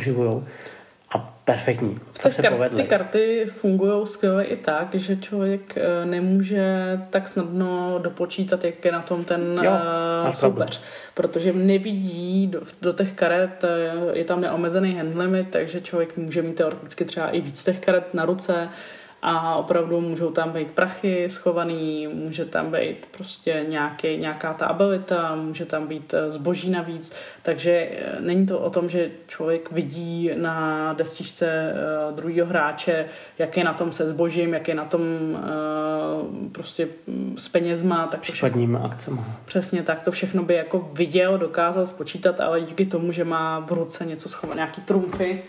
oživují 1.14 1.40
perfektní. 1.44 1.96
Tak 2.22 2.32
se 2.32 2.42
kar- 2.42 2.76
Ty 2.76 2.82
karty 2.82 3.46
fungují 3.60 4.06
skvěle 4.06 4.44
i 4.44 4.56
tak, 4.56 4.94
že 4.94 5.16
člověk 5.16 5.76
eh, 5.76 6.06
nemůže 6.06 6.98
tak 7.10 7.28
snadno 7.28 7.98
dopočítat, 8.02 8.64
jak 8.64 8.84
je 8.84 8.92
na 8.92 9.02
tom 9.02 9.24
ten 9.24 9.60
jo, 9.62 9.70
uh, 10.26 10.32
soupeř. 10.32 10.80
Protože 11.14 11.52
nevidí 11.52 12.46
do, 12.46 12.60
do 12.82 12.92
těch 12.92 13.12
karet, 13.12 13.64
eh, 13.64 14.18
je 14.18 14.24
tam 14.24 14.40
neomezený 14.40 14.96
hand 14.96 15.14
limit, 15.14 15.46
takže 15.50 15.80
člověk 15.80 16.16
může 16.16 16.42
mít 16.42 16.54
teoreticky 16.54 17.04
třeba 17.04 17.28
i 17.28 17.40
víc 17.40 17.64
těch 17.64 17.80
karet 17.80 18.14
na 18.14 18.24
ruce, 18.24 18.68
a 19.22 19.56
opravdu 19.56 20.00
můžou 20.00 20.30
tam 20.30 20.50
být 20.50 20.70
prachy 20.72 21.30
schovaný, 21.30 22.06
může 22.06 22.44
tam 22.44 22.70
být 22.70 23.06
prostě 23.10 23.64
nějaký, 23.68 24.16
nějaká 24.16 24.54
ta 24.54 24.66
abilita, 24.66 25.34
může 25.34 25.64
tam 25.64 25.86
být 25.86 26.14
eh, 26.14 26.30
zboží 26.30 26.70
navíc, 26.70 27.12
takže 27.42 27.70
eh, 27.70 28.16
není 28.20 28.46
to 28.46 28.58
o 28.58 28.70
tom, 28.70 28.88
že 28.88 29.10
člověk 29.26 29.72
vidí 29.72 30.30
na 30.34 30.92
destičce 30.92 31.46
eh, 31.46 32.12
druhého 32.12 32.48
hráče, 32.48 33.06
jak 33.38 33.56
je 33.56 33.64
na 33.64 33.72
tom 33.72 33.92
se 33.92 34.08
zbožím, 34.08 34.54
jak 34.54 34.68
je 34.68 34.74
na 34.74 34.84
tom 34.84 35.00
prostě 36.52 36.88
s 37.36 37.48
penězma. 37.48 38.06
Tak 38.06 38.20
Případními 38.20 38.78
akcemi. 38.82 39.20
Přesně 39.44 39.82
tak, 39.82 40.02
to 40.02 40.12
všechno 40.12 40.42
by 40.42 40.54
jako 40.54 40.90
viděl, 40.92 41.38
dokázal 41.38 41.86
spočítat, 41.86 42.40
ale 42.40 42.60
díky 42.60 42.86
tomu, 42.86 43.12
že 43.12 43.24
má 43.24 43.58
v 43.58 43.72
ruce 43.72 44.06
něco 44.06 44.28
schované, 44.28 44.58
nějaký 44.58 44.80
trumfy, 44.80 45.42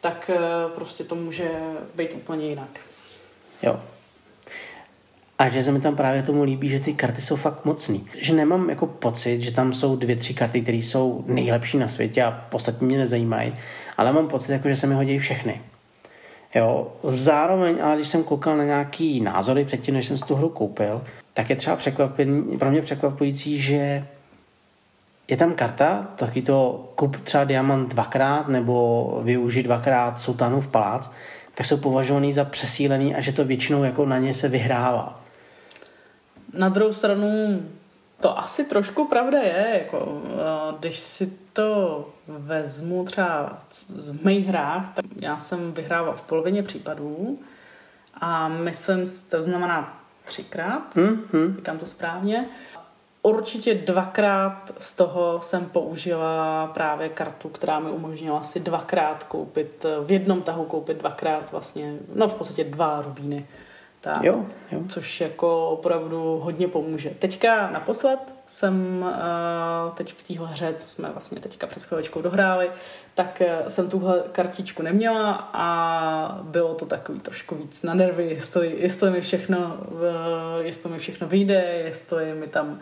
tak 0.00 0.30
prostě 0.74 1.04
to 1.04 1.14
může 1.14 1.50
být 1.94 2.12
úplně 2.14 2.48
jinak. 2.48 2.80
Jo. 3.64 3.80
A 5.38 5.48
že 5.48 5.62
se 5.62 5.72
mi 5.72 5.80
tam 5.80 5.96
právě 5.96 6.22
tomu 6.22 6.42
líbí, 6.42 6.68
že 6.68 6.80
ty 6.80 6.94
karty 6.94 7.22
jsou 7.22 7.36
fakt 7.36 7.64
mocný. 7.64 8.06
Že 8.20 8.34
nemám 8.34 8.70
jako 8.70 8.86
pocit, 8.86 9.40
že 9.40 9.52
tam 9.52 9.72
jsou 9.72 9.96
dvě, 9.96 10.16
tři 10.16 10.34
karty, 10.34 10.60
které 10.60 10.78
jsou 10.78 11.24
nejlepší 11.26 11.78
na 11.78 11.88
světě 11.88 12.22
a 12.22 12.46
ostatní 12.52 12.86
mě 12.86 12.98
nezajímají, 12.98 13.54
ale 13.96 14.12
mám 14.12 14.28
pocit, 14.28 14.52
jako, 14.52 14.68
že 14.68 14.76
se 14.76 14.86
mi 14.86 14.94
hodí 14.94 15.18
všechny. 15.18 15.60
Jo, 16.54 16.92
zároveň, 17.02 17.78
ale 17.82 17.96
když 17.96 18.08
jsem 18.08 18.24
koukal 18.24 18.56
na 18.56 18.64
nějaký 18.64 19.20
názory 19.20 19.64
předtím, 19.64 19.94
než 19.94 20.06
jsem 20.06 20.18
si 20.18 20.24
tu 20.24 20.34
hru 20.34 20.48
koupil, 20.48 21.02
tak 21.34 21.50
je 21.50 21.56
třeba 21.56 21.78
pro 22.58 22.70
mě 22.70 22.82
překvapující, 22.82 23.60
že 23.60 24.06
je 25.28 25.36
tam 25.36 25.54
karta, 25.54 26.08
taky 26.16 26.42
to 26.42 26.88
kup 26.94 27.16
třeba 27.16 27.44
diamant 27.44 27.88
dvakrát 27.88 28.48
nebo 28.48 29.20
využít 29.24 29.62
dvakrát 29.62 30.28
v 30.60 30.66
palác, 30.66 31.10
tak 31.54 31.66
jsou 31.66 31.76
považovaný 31.76 32.32
za 32.32 32.44
přesílený 32.44 33.14
a 33.14 33.20
že 33.20 33.32
to 33.32 33.44
většinou 33.44 33.84
jako 33.84 34.06
na 34.06 34.18
ně 34.18 34.34
se 34.34 34.48
vyhrává. 34.48 35.20
Na 36.52 36.68
druhou 36.68 36.92
stranu 36.92 37.62
to 38.20 38.38
asi 38.38 38.64
trošku 38.64 39.04
pravda 39.04 39.38
je, 39.38 39.80
jako, 39.82 40.22
eh, 40.26 40.76
když 40.78 40.98
si 40.98 41.32
to 41.52 42.08
vezmu 42.28 43.04
třeba 43.04 43.58
z 43.70 44.10
mých 44.24 44.46
hrách, 44.46 44.94
tak 44.94 45.04
já 45.16 45.38
jsem 45.38 45.72
vyhrával 45.72 46.16
v 46.16 46.22
polovině 46.22 46.62
případů 46.62 47.38
a 48.14 48.48
myslím, 48.48 49.04
to 49.30 49.42
znamená 49.42 50.00
třikrát, 50.24 50.96
hmm, 50.96 51.24
hmm. 51.32 51.54
říkám 51.56 51.78
to 51.78 51.86
správně, 51.86 52.48
Určitě 53.26 53.74
dvakrát 53.74 54.72
z 54.78 54.94
toho 54.94 55.40
jsem 55.42 55.66
použila 55.66 56.66
právě 56.66 57.08
kartu, 57.08 57.48
která 57.48 57.80
mi 57.80 57.90
umožnila 57.90 58.42
si 58.42 58.60
dvakrát 58.60 59.24
koupit, 59.24 59.86
v 60.04 60.10
jednom 60.10 60.42
tahu 60.42 60.64
koupit 60.64 60.96
dvakrát 60.96 61.52
vlastně, 61.52 61.96
no 62.14 62.28
v 62.28 62.32
podstatě 62.32 62.64
dva 62.64 63.02
rubíny. 63.02 63.46
Tak, 64.00 64.24
Jo, 64.24 64.46
jo. 64.72 64.80
Což 64.88 65.20
jako 65.20 65.68
opravdu 65.68 66.40
hodně 66.42 66.68
pomůže. 66.68 67.10
Teďka 67.10 67.70
naposled 67.70 68.20
jsem 68.46 69.02
uh, 69.02 69.92
teď 69.92 70.14
v 70.14 70.22
téhle 70.22 70.48
hře, 70.48 70.74
co 70.74 70.86
jsme 70.86 71.08
vlastně 71.08 71.40
teďka 71.40 71.66
před 71.66 71.82
chvíličkou 71.82 72.22
dohráli, 72.22 72.70
tak 73.14 73.42
uh, 73.46 73.68
jsem 73.68 73.88
tuhle 73.88 74.22
kartičku 74.32 74.82
neměla 74.82 75.50
a 75.52 76.38
bylo 76.42 76.74
to 76.74 76.86
takový 76.86 77.20
trošku 77.20 77.54
víc 77.54 77.82
na 77.82 77.94
nervy, 77.94 78.24
jestli, 78.24 78.74
jestli, 78.78 79.10
mi, 79.10 79.20
všechno, 79.20 79.76
jestli 80.60 80.90
mi 80.90 80.98
všechno 80.98 81.28
vyjde, 81.28 81.64
jestli 81.84 82.34
mi 82.34 82.46
tam 82.46 82.80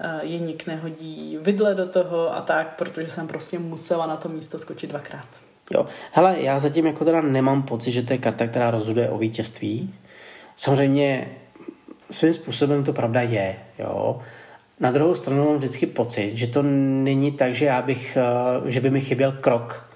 uh, 0.00 0.20
jeník 0.22 0.66
nehodí 0.66 1.38
vidle 1.40 1.74
do 1.74 1.86
toho 1.86 2.36
a 2.36 2.40
tak, 2.40 2.76
protože 2.78 3.10
jsem 3.10 3.28
prostě 3.28 3.58
musela 3.58 4.06
na 4.06 4.16
to 4.16 4.28
místo 4.28 4.58
skočit 4.58 4.90
dvakrát. 4.90 5.26
Jo. 5.70 5.86
Hele, 6.12 6.36
já 6.38 6.58
zatím 6.58 6.86
jako 6.86 7.04
teda 7.04 7.20
nemám 7.20 7.62
pocit, 7.62 7.92
že 7.92 8.02
to 8.02 8.12
je 8.12 8.18
karta, 8.18 8.46
která 8.46 8.70
rozhoduje 8.70 9.10
o 9.10 9.18
vítězství. 9.18 9.94
Samozřejmě 10.56 11.28
svým 12.10 12.34
způsobem 12.34 12.84
to 12.84 12.92
pravda 12.92 13.20
je, 13.20 13.56
jo. 13.78 14.20
Na 14.80 14.90
druhou 14.90 15.14
stranu 15.14 15.44
mám 15.44 15.56
vždycky 15.56 15.86
pocit, 15.86 16.36
že 16.36 16.46
to 16.46 16.62
není 16.62 17.32
tak, 17.32 17.54
že 17.54 17.64
já 17.64 17.82
bych, 17.82 18.16
eh, 18.16 18.70
že 18.70 18.80
by 18.80 18.90
mi 18.90 19.00
chyběl 19.00 19.32
krok. 19.32 19.90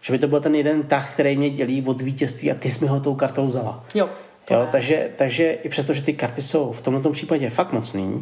Že 0.00 0.12
by 0.12 0.18
to 0.18 0.28
byl 0.28 0.40
ten 0.40 0.54
jeden 0.54 0.82
tah, 0.82 1.12
který 1.12 1.36
mě 1.36 1.50
dělí 1.50 1.82
od 1.86 2.00
vítězství 2.00 2.50
a 2.50 2.54
ty 2.54 2.70
jsi 2.70 2.84
mi 2.84 2.90
ho 2.90 3.00
tou 3.00 3.14
kartou 3.14 3.46
vzala. 3.46 3.84
Jo. 3.94 4.08
Jo, 4.50 4.68
takže, 4.72 5.10
takže 5.16 5.52
i 5.52 5.68
přesto, 5.68 5.94
že 5.94 6.02
ty 6.02 6.12
karty 6.12 6.42
jsou 6.42 6.72
v 6.72 6.80
tomto 6.80 7.10
případě 7.10 7.50
fakt 7.50 7.72
mocný, 7.72 8.20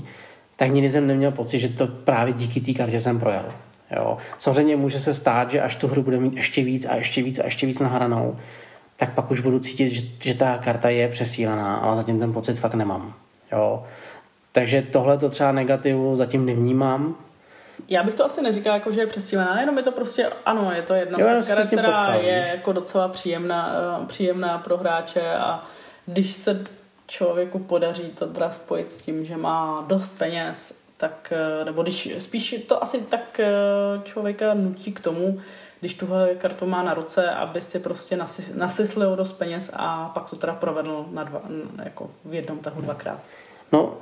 tak 0.62 0.70
nikdy 0.70 0.90
jsem 0.90 1.06
neměl 1.06 1.30
pocit, 1.30 1.58
že 1.58 1.68
to 1.68 1.86
právě 1.86 2.32
díky 2.32 2.60
té 2.60 2.72
kartě 2.72 3.00
jsem 3.00 3.20
projel. 3.20 3.44
Jo. 3.96 4.16
Samozřejmě 4.38 4.76
může 4.76 4.98
se 5.00 5.14
stát, 5.14 5.50
že 5.50 5.60
až 5.60 5.76
tu 5.76 5.88
hru 5.88 6.02
bude 6.02 6.20
mít 6.20 6.34
ještě 6.34 6.64
víc 6.64 6.86
a 6.86 6.94
ještě 6.94 7.22
víc 7.22 7.38
a 7.38 7.44
ještě 7.44 7.66
víc 7.66 7.78
nahranou, 7.78 8.36
tak 8.96 9.14
pak 9.14 9.30
už 9.30 9.40
budu 9.40 9.58
cítit, 9.58 9.88
že, 9.88 10.06
že 10.22 10.34
ta 10.34 10.58
karta 10.58 10.88
je 10.88 11.08
přesílená, 11.08 11.76
ale 11.76 11.96
zatím 11.96 12.20
ten 12.20 12.32
pocit 12.32 12.54
fakt 12.54 12.74
nemám. 12.74 13.14
Jo. 13.52 13.84
Takže 14.52 14.82
tohle 14.82 15.18
to 15.18 15.28
třeba 15.28 15.52
negativu 15.52 16.16
zatím 16.16 16.46
nevnímám. 16.46 17.14
Já 17.88 18.02
bych 18.02 18.14
to 18.14 18.24
asi 18.24 18.42
neříkala, 18.42 18.76
jako, 18.76 18.92
že 18.92 19.00
je 19.00 19.06
přesílená, 19.06 19.60
jenom 19.60 19.76
je 19.76 19.82
to 19.82 19.92
prostě, 19.92 20.26
ano, 20.44 20.72
je 20.72 20.82
to 20.82 20.94
jedna 20.94 21.18
Jo, 21.20 21.42
z 21.42 21.48
karet, 21.48 21.66
která 21.66 21.92
potkal, 21.92 22.20
je 22.20 22.40
víš. 22.40 22.52
jako 22.52 22.72
docela 22.72 23.08
příjemná, 23.08 23.72
eh, 24.02 24.06
příjemná 24.06 24.58
pro 24.58 24.76
hráče 24.76 25.34
a 25.34 25.64
když 26.06 26.32
se 26.32 26.64
člověku 27.12 27.58
podaří 27.58 28.02
to 28.02 28.26
teda 28.26 28.50
spojit 28.50 28.90
s 28.90 28.98
tím, 28.98 29.24
že 29.24 29.36
má 29.36 29.84
dost 29.88 30.18
peněz, 30.18 30.84
tak, 30.96 31.32
eh, 31.32 31.64
nebo 31.64 31.82
když 31.82 32.08
spíš 32.18 32.64
to 32.66 32.82
asi 32.82 33.00
tak 33.00 33.40
eh, 33.40 33.50
člověka 34.04 34.54
nutí 34.54 34.92
k 34.92 35.00
tomu, 35.00 35.40
když 35.80 35.94
tuhle 35.94 36.34
kartu 36.34 36.66
má 36.66 36.82
na 36.82 36.94
ruce, 36.94 37.30
aby 37.30 37.60
si 37.60 37.78
prostě 37.78 38.16
nasys- 38.16 38.56
nasyslil 38.56 39.16
dost 39.16 39.32
peněz 39.32 39.70
a 39.74 40.08
pak 40.08 40.30
to 40.30 40.36
teda 40.36 40.54
provedl 40.54 41.06
na 41.10 41.24
dva, 41.24 41.42
jako 41.84 42.10
v 42.24 42.34
jednom 42.34 42.58
tahu 42.58 42.82
dvakrát. 42.82 43.18
No, 43.72 43.94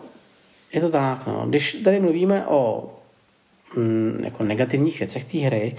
je 0.72 0.80
to 0.80 0.90
tak. 0.90 1.26
No. 1.26 1.44
Když 1.48 1.72
tady 1.72 2.00
mluvíme 2.00 2.46
o 2.46 2.90
mm, 3.76 4.20
jako 4.24 4.44
negativních 4.44 4.98
věcech 4.98 5.24
té 5.24 5.38
hry, 5.38 5.76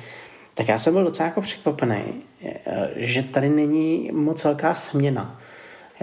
tak 0.54 0.68
já 0.68 0.80
jsem 0.80 0.94
byl 0.94 1.04
docela 1.04 1.28
jako 1.30 1.42
překvapený, 1.42 2.04
eh, 2.44 2.90
že 2.96 3.24
tady 3.24 3.50
není 3.50 4.10
moc 4.14 4.44
velká 4.44 4.74
směna. 4.74 5.42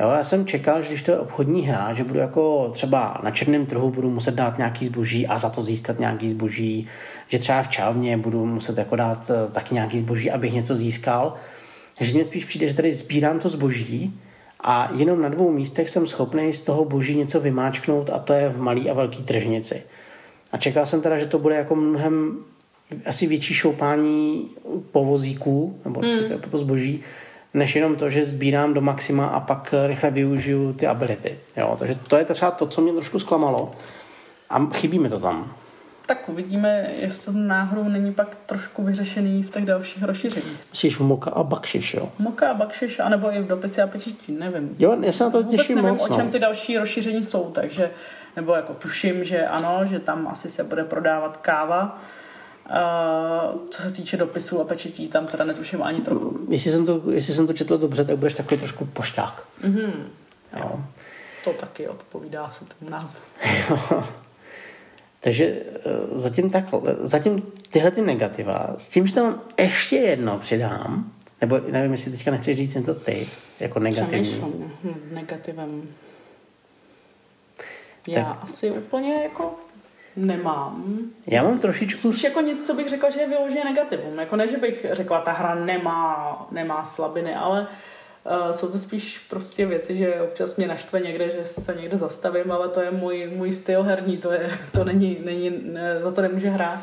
Jo, 0.00 0.11
já 0.11 0.24
jsem 0.24 0.46
čekal, 0.46 0.82
že 0.82 0.88
když 0.88 1.02
to 1.02 1.11
je 1.11 1.18
obchodní 1.18 1.62
hra, 1.62 1.92
že 1.92 2.04
budu 2.04 2.18
jako 2.18 2.68
třeba 2.72 3.20
na 3.22 3.30
černém 3.30 3.66
trhu 3.66 3.90
budu 3.90 4.11
muset 4.11 4.34
dát 4.34 4.58
nějaký 4.58 4.87
zboží 4.87 5.26
a 5.26 5.38
za 5.38 5.50
to 5.50 5.62
získat 5.62 5.98
nějaký 5.98 6.30
zboží, 6.30 6.87
že 7.28 7.38
třeba 7.38 7.62
v 7.62 7.68
čávně 7.68 8.16
budu 8.16 8.46
muset 8.46 8.78
jako 8.78 8.96
dát 8.96 9.30
eh, 9.30 9.52
taky 9.52 9.74
nějaký 9.74 9.98
zboží, 9.98 10.30
abych 10.30 10.52
něco 10.52 10.74
získal. 10.74 11.34
Že 12.00 12.14
mně 12.14 12.24
spíš 12.24 12.44
přijde, 12.44 12.68
že 12.68 12.74
tady 12.74 12.92
sbírám 12.92 13.38
to 13.38 13.48
zboží 13.48 14.20
a 14.61 14.90
jenom 14.96 15.22
na 15.22 15.28
dvou 15.28 15.50
místech 15.52 15.88
jsem 15.88 16.06
schopný 16.06 16.52
z 16.52 16.62
toho 16.62 16.84
boží 16.84 17.16
něco 17.16 17.40
vymáčknout 17.40 18.11
a 18.11 18.18
to 18.18 18.32
je 18.32 18.48
v 18.48 18.61
malý 18.61 18.90
a 18.90 18.94
velký 18.94 19.22
tržnici. 19.22 19.82
A 20.52 20.56
čekal 20.56 20.87
jsem 20.87 21.02
teda, 21.02 21.18
že 21.18 21.26
to 21.26 21.38
bude 21.38 21.54
jako 21.54 21.76
mnohem 21.76 22.37
asi 23.06 23.26
větší 23.26 23.54
šoupání 23.54 24.48
povozíků, 24.92 25.80
nebo 25.84 26.00
mm. 26.00 26.40
to 26.50 26.58
zboží, 26.58 27.00
než 27.54 27.76
jenom 27.76 27.96
to, 27.96 28.11
že 28.11 28.24
sbírám 28.24 28.74
do 28.74 28.80
maxima 28.80 29.26
a 29.26 29.40
pak 29.40 29.74
rychle 29.87 30.11
využiju 30.11 30.72
ty 30.72 30.87
ability. 30.87 31.38
Jo, 31.56 31.76
takže 31.78 31.94
to 31.94 32.16
je 32.16 32.24
třeba 32.24 32.50
to, 32.50 32.66
co 32.66 32.80
mě 32.80 32.92
trošku 32.92 33.18
zklamalo 33.18 33.70
a 34.50 34.66
chybí 34.74 34.98
mi 34.98 35.08
to 35.08 35.20
tam. 35.20 35.52
Tak 36.06 36.28
uvidíme, 36.28 36.87
jestli 36.98 37.32
to 37.32 37.38
náhodou 37.38 37.84
není 37.84 38.14
pak 38.14 38.34
trošku 38.46 38.82
vyřešený 38.82 39.42
v 39.42 39.50
těch 39.50 39.64
dalších 39.66 40.02
rozšířeních. 40.02 40.56
Myslíš 40.70 40.98
moka 40.98 41.30
a 41.30 41.42
bakšiš, 41.42 41.94
jo? 41.94 42.08
Moka, 42.18 42.54
bakšiš, 42.54 42.98
anebo 42.98 43.32
i 43.34 43.40
v 43.42 43.46
dopisy 43.46 43.82
a 43.82 43.87
pečetí, 43.87 44.32
nevím. 44.32 44.76
Jo, 44.78 44.96
já 45.02 45.12
se 45.12 45.24
na 45.24 45.30
to 45.30 45.42
Vůbec 45.42 45.61
těším 45.61 45.76
nevím, 45.76 45.90
moc. 45.90 46.11
o 46.11 46.14
čem 46.14 46.26
No. 46.26 46.32
ty 46.32 46.38
další 46.38 46.78
rozšíření 46.78 47.24
jsou, 47.24 47.50
takže, 47.50 47.90
nebo 48.37 48.54
jako 48.54 48.74
tuším, 48.74 49.24
že 49.24 49.46
ano, 49.46 49.80
že 49.84 49.98
tam 49.98 50.28
asi 50.28 50.50
se 50.50 50.64
bude 50.64 50.84
prodávat 50.84 51.37
káva. 51.37 51.98
Uh, 52.68 53.66
co 53.70 53.83
se 53.83 53.92
týče 53.92 54.16
dopisů 54.16 54.61
a 54.61 54.64
pečetí, 54.64 55.09
tam 55.09 55.26
teda 55.26 55.44
netuším 55.44 55.83
ani 55.83 56.00
trochu. 56.00 56.38
Jestli 56.48 56.70
jsem, 56.70 56.87
to, 56.87 57.02
jestli 57.11 57.35
jsem 57.35 57.46
to 57.46 57.52
četl 57.52 57.78
dobře, 57.78 58.04
tak 58.04 58.16
budeš 58.16 58.35
takový 58.35 58.61
trošku 58.61 58.85
pošťák. 58.85 59.44
Mm-hmm. 59.62 59.92
Jo. 60.57 60.81
To 61.44 61.52
taky 61.52 61.88
odpovídá 61.88 62.50
se 62.50 62.64
tomu 62.64 62.90
názvu. 62.90 63.18
Takže 65.20 65.44
eh, 65.44 65.81
zatím, 66.12 66.50
tak, 66.50 66.64
zatím 67.00 67.42
tyhle 67.70 67.90
ty 67.90 68.02
negativa, 68.02 68.74
s 68.76 68.88
tím, 68.88 69.07
že 69.07 69.14
tam 69.14 69.40
ještě 69.59 69.96
jedno 69.96 70.38
přidám, 70.38 71.12
nebo 71.40 71.61
nevím, 71.70 71.92
jestli 71.92 72.11
teďka 72.11 72.31
nechceš 72.31 72.57
říct 72.57 72.76
to 72.87 72.94
ty, 72.94 73.28
jako 73.61 73.78
negativní. 73.78 74.22
Přemýšlím 74.22 74.72
hm, 74.85 75.00
negativem. 75.12 75.88
Já 78.09 78.24
Tak. 78.24 78.38
asi 78.42 78.70
úplně 78.70 79.22
jako 79.22 79.54
nemám. 80.18 80.98
Já 81.26 81.42
mám 81.42 81.59
trošičku... 81.59 82.12
Spíš 82.12 82.24
jako 82.24 82.40
nic, 82.40 82.66
co 82.66 82.74
bych 82.74 82.88
řekla, 82.88 83.11
že 83.11 83.20
je 83.20 83.28
vyloženě 83.28 83.64
negativum. 83.64 84.18
Jako 84.18 84.37
ne, 84.37 84.48
že 84.48 84.57
bych 84.57 84.87
řekla, 84.90 85.20
ta 85.20 85.33
hra 85.33 85.54
nemá, 85.54 86.46
nemá 86.50 86.85
slabiny, 86.85 87.35
ale 87.35 87.66
uh, 88.24 88.50
jsou 88.50 88.70
to 88.70 88.78
spíš 88.78 89.18
prostě 89.18 89.66
věci, 89.66 89.96
že 89.96 90.20
občas 90.20 90.57
mě 90.57 90.68
naštve 90.68 91.00
někde, 91.00 91.28
že 91.28 91.44
se 91.44 91.74
někde 91.74 91.96
zastavím, 91.96 92.52
ale 92.52 92.68
to 92.68 92.81
je 92.81 92.90
můj, 92.90 93.31
můj 93.35 93.52
styl 93.52 93.83
herní, 93.83 94.16
to, 94.16 94.33
je, 94.33 94.50
to 94.72 94.85
není, 94.85 95.18
není, 95.24 95.50
ne, 95.64 96.00
za 96.02 96.11
to 96.11 96.22
nemůže 96.22 96.48
hrát. 96.48 96.81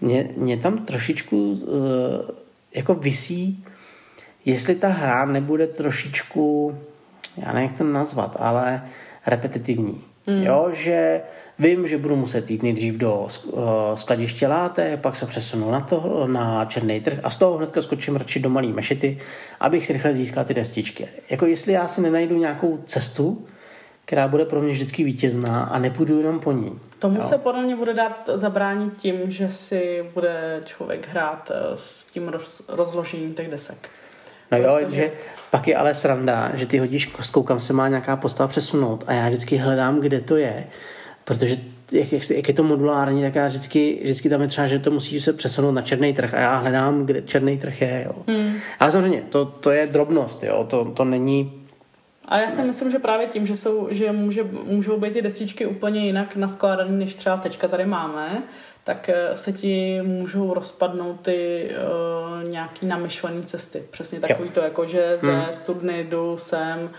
Mě, 0.00 0.28
mě 0.36 0.56
tam 0.56 0.78
trošičku 0.78 1.50
uh, 1.50 1.76
jako 2.74 2.94
visí, 2.94 3.64
jestli 4.44 4.74
ta 4.74 4.88
hra 4.88 5.24
nebude 5.24 5.66
trošičku, 5.66 6.78
já 7.36 7.52
nevím, 7.52 7.68
jak 7.68 7.78
to 7.78 7.84
nazvat, 7.84 8.36
ale 8.38 8.88
repetitivní. 9.26 10.04
Mm. 10.26 10.42
Jo, 10.42 10.68
že 10.72 11.20
vím, 11.58 11.86
že 11.86 11.98
budu 11.98 12.16
muset 12.16 12.50
jít 12.50 12.62
nejdřív 12.62 12.94
do 12.94 13.14
uh, 13.44 13.60
skladiště 13.94 14.48
látek, 14.48 15.00
pak 15.00 15.16
se 15.16 15.26
přesunu 15.26 15.70
na, 15.70 15.80
to, 15.80 16.24
na 16.26 16.64
černý 16.64 17.00
trh 17.00 17.18
a 17.22 17.30
z 17.30 17.36
toho 17.36 17.56
hnedka 17.56 17.82
skočím 17.82 18.16
radši 18.16 18.40
do 18.40 18.50
malý 18.50 18.72
mešity, 18.72 19.18
abych 19.60 19.86
si 19.86 19.92
rychle 19.92 20.14
získal 20.14 20.44
ty 20.44 20.54
destičky. 20.54 21.08
Jako 21.30 21.46
jestli 21.46 21.72
já 21.72 21.88
si 21.88 22.00
nenajdu 22.00 22.36
nějakou 22.38 22.78
cestu, 22.86 23.44
která 24.04 24.28
bude 24.28 24.44
pro 24.44 24.62
mě 24.62 24.72
vždycky 24.72 25.04
vítězná 25.04 25.64
a 25.64 25.78
nepůjdu 25.78 26.18
jenom 26.18 26.40
po 26.40 26.52
ní. 26.52 26.80
Tomu 26.98 27.16
Jo. 27.16 27.22
se 27.22 27.38
podle 27.38 27.62
mě 27.62 27.76
bude 27.76 27.94
dát 27.94 28.30
zabránit 28.34 28.96
tím, 28.96 29.16
že 29.30 29.50
si 29.50 30.04
bude 30.14 30.60
člověk 30.64 31.08
hrát 31.08 31.50
eh, 31.54 31.60
s 31.74 32.04
tím 32.04 32.28
roz, 32.28 32.62
rozložením 32.68 33.34
těch 33.34 33.50
desek. 33.50 33.90
No 34.52 34.58
jo, 34.58 34.78
Protože- 34.80 34.96
že 35.02 35.12
pak 35.50 35.68
je 35.68 35.76
ale 35.76 35.94
sranda, 35.94 36.50
že 36.54 36.66
ty 36.66 36.78
hodíš 36.78 37.06
kostkou, 37.06 37.42
kam 37.42 37.60
se 37.60 37.72
má 37.72 37.88
nějaká 37.88 38.16
postava 38.16 38.48
přesunout 38.48 39.04
a 39.06 39.12
já 39.12 39.28
vždycky 39.28 39.56
hledám, 39.56 40.00
kde 40.00 40.20
to 40.20 40.36
je, 40.36 40.66
protože 41.26 41.56
jak, 41.92 42.12
jak, 42.12 42.30
jak 42.30 42.48
je 42.48 42.54
to 42.54 42.62
modulární, 42.62 43.22
tak 43.22 43.34
já 43.34 43.46
vždycky, 43.46 43.98
vždycky 44.02 44.28
tam 44.28 44.42
je 44.42 44.48
třeba, 44.48 44.66
že 44.66 44.78
to 44.78 44.90
musí 44.90 45.20
se 45.20 45.32
přesunout 45.32 45.72
na 45.72 45.82
černý 45.82 46.12
trh 46.12 46.34
a 46.34 46.40
já 46.40 46.56
hledám, 46.56 47.06
kde 47.06 47.22
černý 47.22 47.58
trh 47.58 47.82
je. 47.82 48.02
Jo. 48.06 48.22
Hmm. 48.28 48.52
Ale 48.80 48.90
samozřejmě, 48.90 49.22
to, 49.30 49.44
to 49.44 49.70
je 49.70 49.86
drobnost, 49.86 50.42
jo. 50.44 50.66
To, 50.70 50.84
to 50.84 51.04
není 51.04 51.66
A 52.28 52.38
já 52.38 52.48
si 52.48 52.62
myslím, 52.62 52.90
že 52.90 52.98
právě 52.98 53.26
tím, 53.26 53.46
že, 53.46 53.56
jsou, 53.56 53.88
že 53.90 54.12
může, 54.12 54.44
můžou 54.64 55.00
být 55.00 55.12
ty 55.12 55.22
destičky 55.22 55.66
úplně 55.66 56.06
jinak 56.06 56.36
naskládané, 56.36 56.90
než 56.90 57.14
třeba 57.14 57.36
teďka 57.36 57.68
tady 57.68 57.86
máme, 57.86 58.42
tak 58.84 59.08
eh, 59.08 59.36
se 59.36 59.52
ti 59.52 60.02
můžou 60.02 60.54
rozpadnout 60.54 61.20
ty 61.20 61.68
uh, 61.70 62.50
nějaký 62.50 62.86
namyšlené 62.86 63.42
cesty. 63.42 63.82
Přesně 63.90 64.20
takový 64.20 64.48
to, 64.48 64.60
jako 64.60 64.86
že 64.86 65.18
ze 65.20 65.32
Hmm. 65.32 65.52
studny 65.52 66.04
jdu 66.04 66.38
sem, 66.38 66.90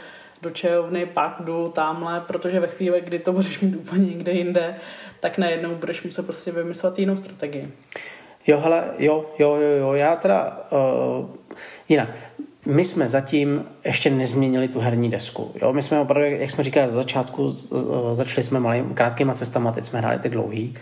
do 0.41 0.49
čajovny, 0.49 1.05
pak 1.05 1.35
jdu 1.39 1.69
tamhle, 1.75 2.19
protože 2.19 2.59
ve 2.59 2.67
chvíli, 2.67 3.01
kdy 3.01 3.19
to 3.19 3.33
budeš 3.33 3.59
mít 3.59 3.75
úplně 3.75 4.05
někde 4.05 4.31
jinde, 4.31 4.75
tak 5.19 5.37
najednou 5.37 5.75
budeš 5.75 6.03
muset 6.03 6.23
prostě 6.23 6.51
vymyslet 6.51 6.99
jinou 6.99 7.17
strategii. 7.17 7.71
Jo, 8.47 8.59
hele, 8.59 8.83
jo, 8.97 9.25
jo, 9.39 9.55
jo, 9.55 9.77
jo, 9.79 9.93
já 9.93 10.15
teda, 10.15 10.59
uh, 11.19 11.29
jinak, 11.89 12.09
my 12.65 12.85
jsme 12.85 13.07
zatím 13.07 13.65
ještě 13.85 14.09
nezměnili 14.09 14.67
tu 14.67 14.79
herní 14.79 15.09
desku. 15.09 15.51
Jo? 15.61 15.73
My 15.73 15.81
jsme 15.81 15.99
opravdu, 15.99 16.29
jak 16.29 16.51
jsme 16.51 16.63
říkali 16.63 16.87
za 16.87 16.93
začátku, 16.93 17.43
uh, 17.43 18.15
začali 18.15 18.43
jsme 18.43 18.59
malým, 18.59 18.93
krátkýma 18.93 19.33
cestama, 19.33 19.71
teď 19.71 19.85
jsme 19.85 19.99
hráli 19.99 20.19
ty 20.19 20.29
dlouhý. 20.29 20.75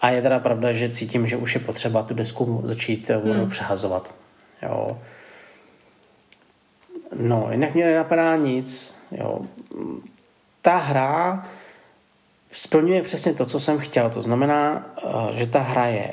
A 0.00 0.10
je 0.10 0.22
teda 0.22 0.38
pravda, 0.38 0.72
že 0.72 0.90
cítím, 0.90 1.26
že 1.26 1.36
už 1.36 1.54
je 1.54 1.60
potřeba 1.60 2.02
tu 2.02 2.14
desku 2.14 2.62
začít 2.64 3.10
hmm. 3.10 3.50
přehazovat. 3.50 4.14
Jo. 4.62 4.98
No, 7.14 7.48
jinak 7.50 7.74
mě 7.74 7.86
nenapadá 7.86 8.36
nic. 8.36 9.00
Jo. 9.12 9.40
ta 10.62 10.76
hra 10.76 11.44
splňuje 12.52 13.02
přesně 13.02 13.34
to, 13.34 13.46
co 13.46 13.60
jsem 13.60 13.78
chtěl. 13.78 14.10
To 14.10 14.22
znamená, 14.22 14.86
eh, 14.98 15.38
že 15.38 15.46
ta 15.46 15.60
hra 15.60 15.86
je 15.86 16.12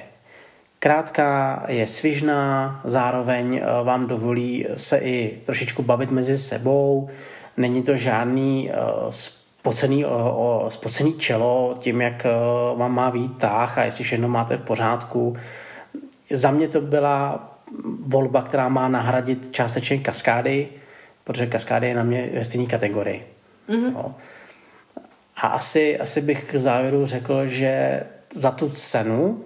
krátká, 0.80 1.64
je 1.68 1.88
svižná, 1.88 2.82
zároveň 2.84 3.56
eh, 3.56 3.84
vám 3.84 4.08
dovolí 4.08 4.66
se 4.76 4.98
i 4.98 5.42
trošičku 5.46 5.84
bavit 5.84 6.12
mezi 6.12 6.38
sebou. 6.38 7.10
Není 7.58 7.84
to 7.84 7.98
žádný 7.98 8.72
eh, 8.72 8.76
spocený, 9.10 10.06
spocený 10.70 11.14
čelo 11.14 11.76
tím, 11.80 12.02
jak 12.02 12.26
vám 12.76 12.92
má 12.92 13.10
výtah 13.10 13.78
a 13.78 13.84
jestli 13.84 14.04
všechno 14.04 14.30
máte 14.30 14.58
v 14.58 14.62
pořádku. 14.62 15.36
Za 16.32 16.52
mě 16.52 16.68
to 16.68 16.82
byla 16.82 17.50
volba, 18.00 18.42
která 18.42 18.70
má 18.70 18.88
nahradit 18.88 19.52
částečně 19.52 19.98
kaskády, 19.98 20.68
protože 21.28 21.48
kaskády 21.48 21.88
je 21.88 21.96
na 21.96 22.04
mě 22.04 22.30
ve 22.34 22.44
stejné 22.44 22.68
kategorii. 22.68 23.28
Mm-hmm. 23.70 23.94
No. 23.94 24.16
A 25.36 25.48
asi, 25.48 26.00
asi 26.00 26.22
bych 26.22 26.52
k 26.52 26.56
závěru 26.56 27.06
řekl, 27.06 27.48
že 27.48 28.04
za 28.34 28.52
tu 28.52 28.70
cenu 28.70 29.44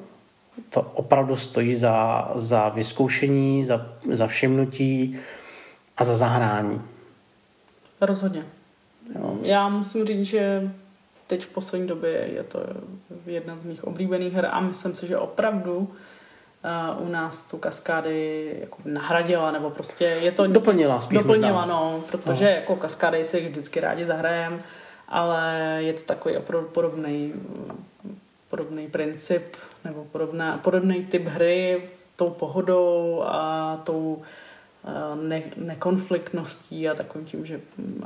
to 0.69 0.81
opravdu 0.81 1.35
stojí 1.35 1.75
za, 1.75 2.31
za 2.35 2.69
vyzkoušení, 2.69 3.65
za, 3.65 3.85
za 4.11 4.27
všimnutí 4.27 5.17
a 5.97 6.03
za 6.03 6.15
zahrání. 6.15 6.81
Rozhodně. 8.01 8.45
Jo. 9.15 9.37
Já 9.41 9.69
musím 9.69 10.05
říct, 10.05 10.25
že 10.25 10.71
teď 11.27 11.45
v 11.45 11.49
poslední 11.49 11.87
době 11.87 12.11
je 12.11 12.43
to 12.43 12.59
jedna 13.25 13.57
z 13.57 13.63
mých 13.63 13.83
oblíbených 13.83 14.33
her 14.33 14.45
a 14.51 14.59
myslím 14.59 14.95
si, 14.95 15.07
že 15.07 15.17
opravdu 15.17 15.77
uh, 15.77 15.87
u 16.99 17.09
nás 17.09 17.43
tu 17.43 17.57
kaskády 17.57 18.51
jako 18.61 18.77
nahradila, 18.85 19.51
nebo 19.51 19.69
prostě 19.69 20.03
je 20.03 20.31
to... 20.31 20.47
Doplnila 20.47 21.01
spíš 21.01 21.17
Doplnila, 21.17 21.51
možná. 21.51 21.73
no, 21.73 22.03
protože 22.11 22.45
no. 22.45 22.51
jako 22.51 22.75
kaskády 22.75 23.25
si 23.25 23.49
vždycky 23.49 23.79
rádi 23.79 24.05
zahrajeme 24.05 24.59
ale 25.11 25.77
je 25.79 25.93
to 25.93 26.01
takový 26.01 26.37
opravdu 26.37 26.67
podobný, 26.67 27.33
podobný 28.49 28.87
princip 28.87 29.55
nebo 29.83 30.05
podobná, 30.11 30.57
podobný 30.57 31.05
typ 31.05 31.27
hry 31.27 31.81
tou 32.15 32.29
pohodou 32.29 33.23
a 33.25 33.77
tou 33.83 34.21
eh, 34.85 35.27
ne, 35.27 35.41
nekonfliktností 35.57 36.89
a 36.89 36.93
takovým 36.93 37.27
tím, 37.27 37.45
že 37.45 37.59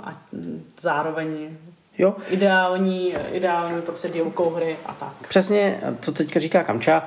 a 0.03 0.21
zároveň 0.79 1.57
jo. 1.97 2.15
ideální, 2.29 3.15
ideální 3.31 3.81
prostě 3.81 4.09
dílkou 4.09 4.49
hry 4.49 4.77
a 4.85 4.93
tak. 4.93 5.27
Přesně, 5.27 5.81
co 6.01 6.11
teďka 6.11 6.39
říká 6.39 6.63
Kamča, 6.63 7.03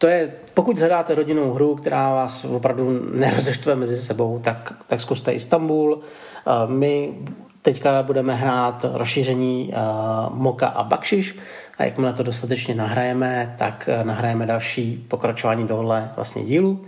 to 0.00 0.06
je, 0.06 0.32
pokud 0.54 0.78
hledáte 0.78 1.14
rodinnou 1.14 1.52
hru, 1.52 1.74
která 1.74 2.10
vás 2.10 2.44
opravdu 2.44 3.10
nerozeštve 3.14 3.76
mezi 3.76 3.96
sebou, 3.96 4.38
tak, 4.38 4.72
tak 4.86 5.00
zkuste 5.00 5.32
Istanbul. 5.32 6.00
Eh, 6.46 6.50
my 6.66 7.14
Teďka 7.62 8.02
budeme 8.02 8.34
hrát 8.34 8.86
rozšíření 8.92 9.72
uh, 9.72 10.36
Moka 10.36 10.68
a 10.68 10.82
Bakšiš 10.82 11.38
a 11.78 11.84
jakmile 11.84 12.12
to 12.12 12.22
dostatečně 12.22 12.74
nahrajeme, 12.74 13.54
tak 13.58 13.88
uh, 13.98 14.06
nahrajeme 14.06 14.46
další 14.46 15.04
pokračování 15.08 15.66
tohle 15.66 16.10
vlastně 16.16 16.42
dílu. 16.44 16.86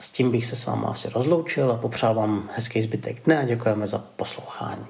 S 0.00 0.10
tím 0.10 0.30
bych 0.30 0.46
se 0.46 0.56
s 0.56 0.66
vámi 0.66 0.84
asi 0.88 1.08
rozloučil 1.14 1.72
a 1.72 1.76
popřál 1.76 2.14
vám 2.14 2.50
hezký 2.54 2.82
zbytek 2.82 3.24
dne 3.24 3.38
a 3.38 3.44
děkujeme 3.44 3.86
za 3.86 4.04
poslouchání. 4.16 4.86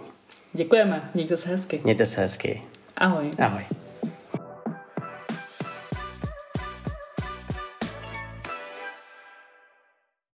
Děkujeme, 0.52 1.10
mějte 1.14 1.36
se 1.36 1.48
hezky. 1.48 1.80
Mějte 1.84 2.06
se 2.06 2.20
hezky. 2.20 2.62
Ahoj. 2.96 3.30
Ahoj. 3.38 3.83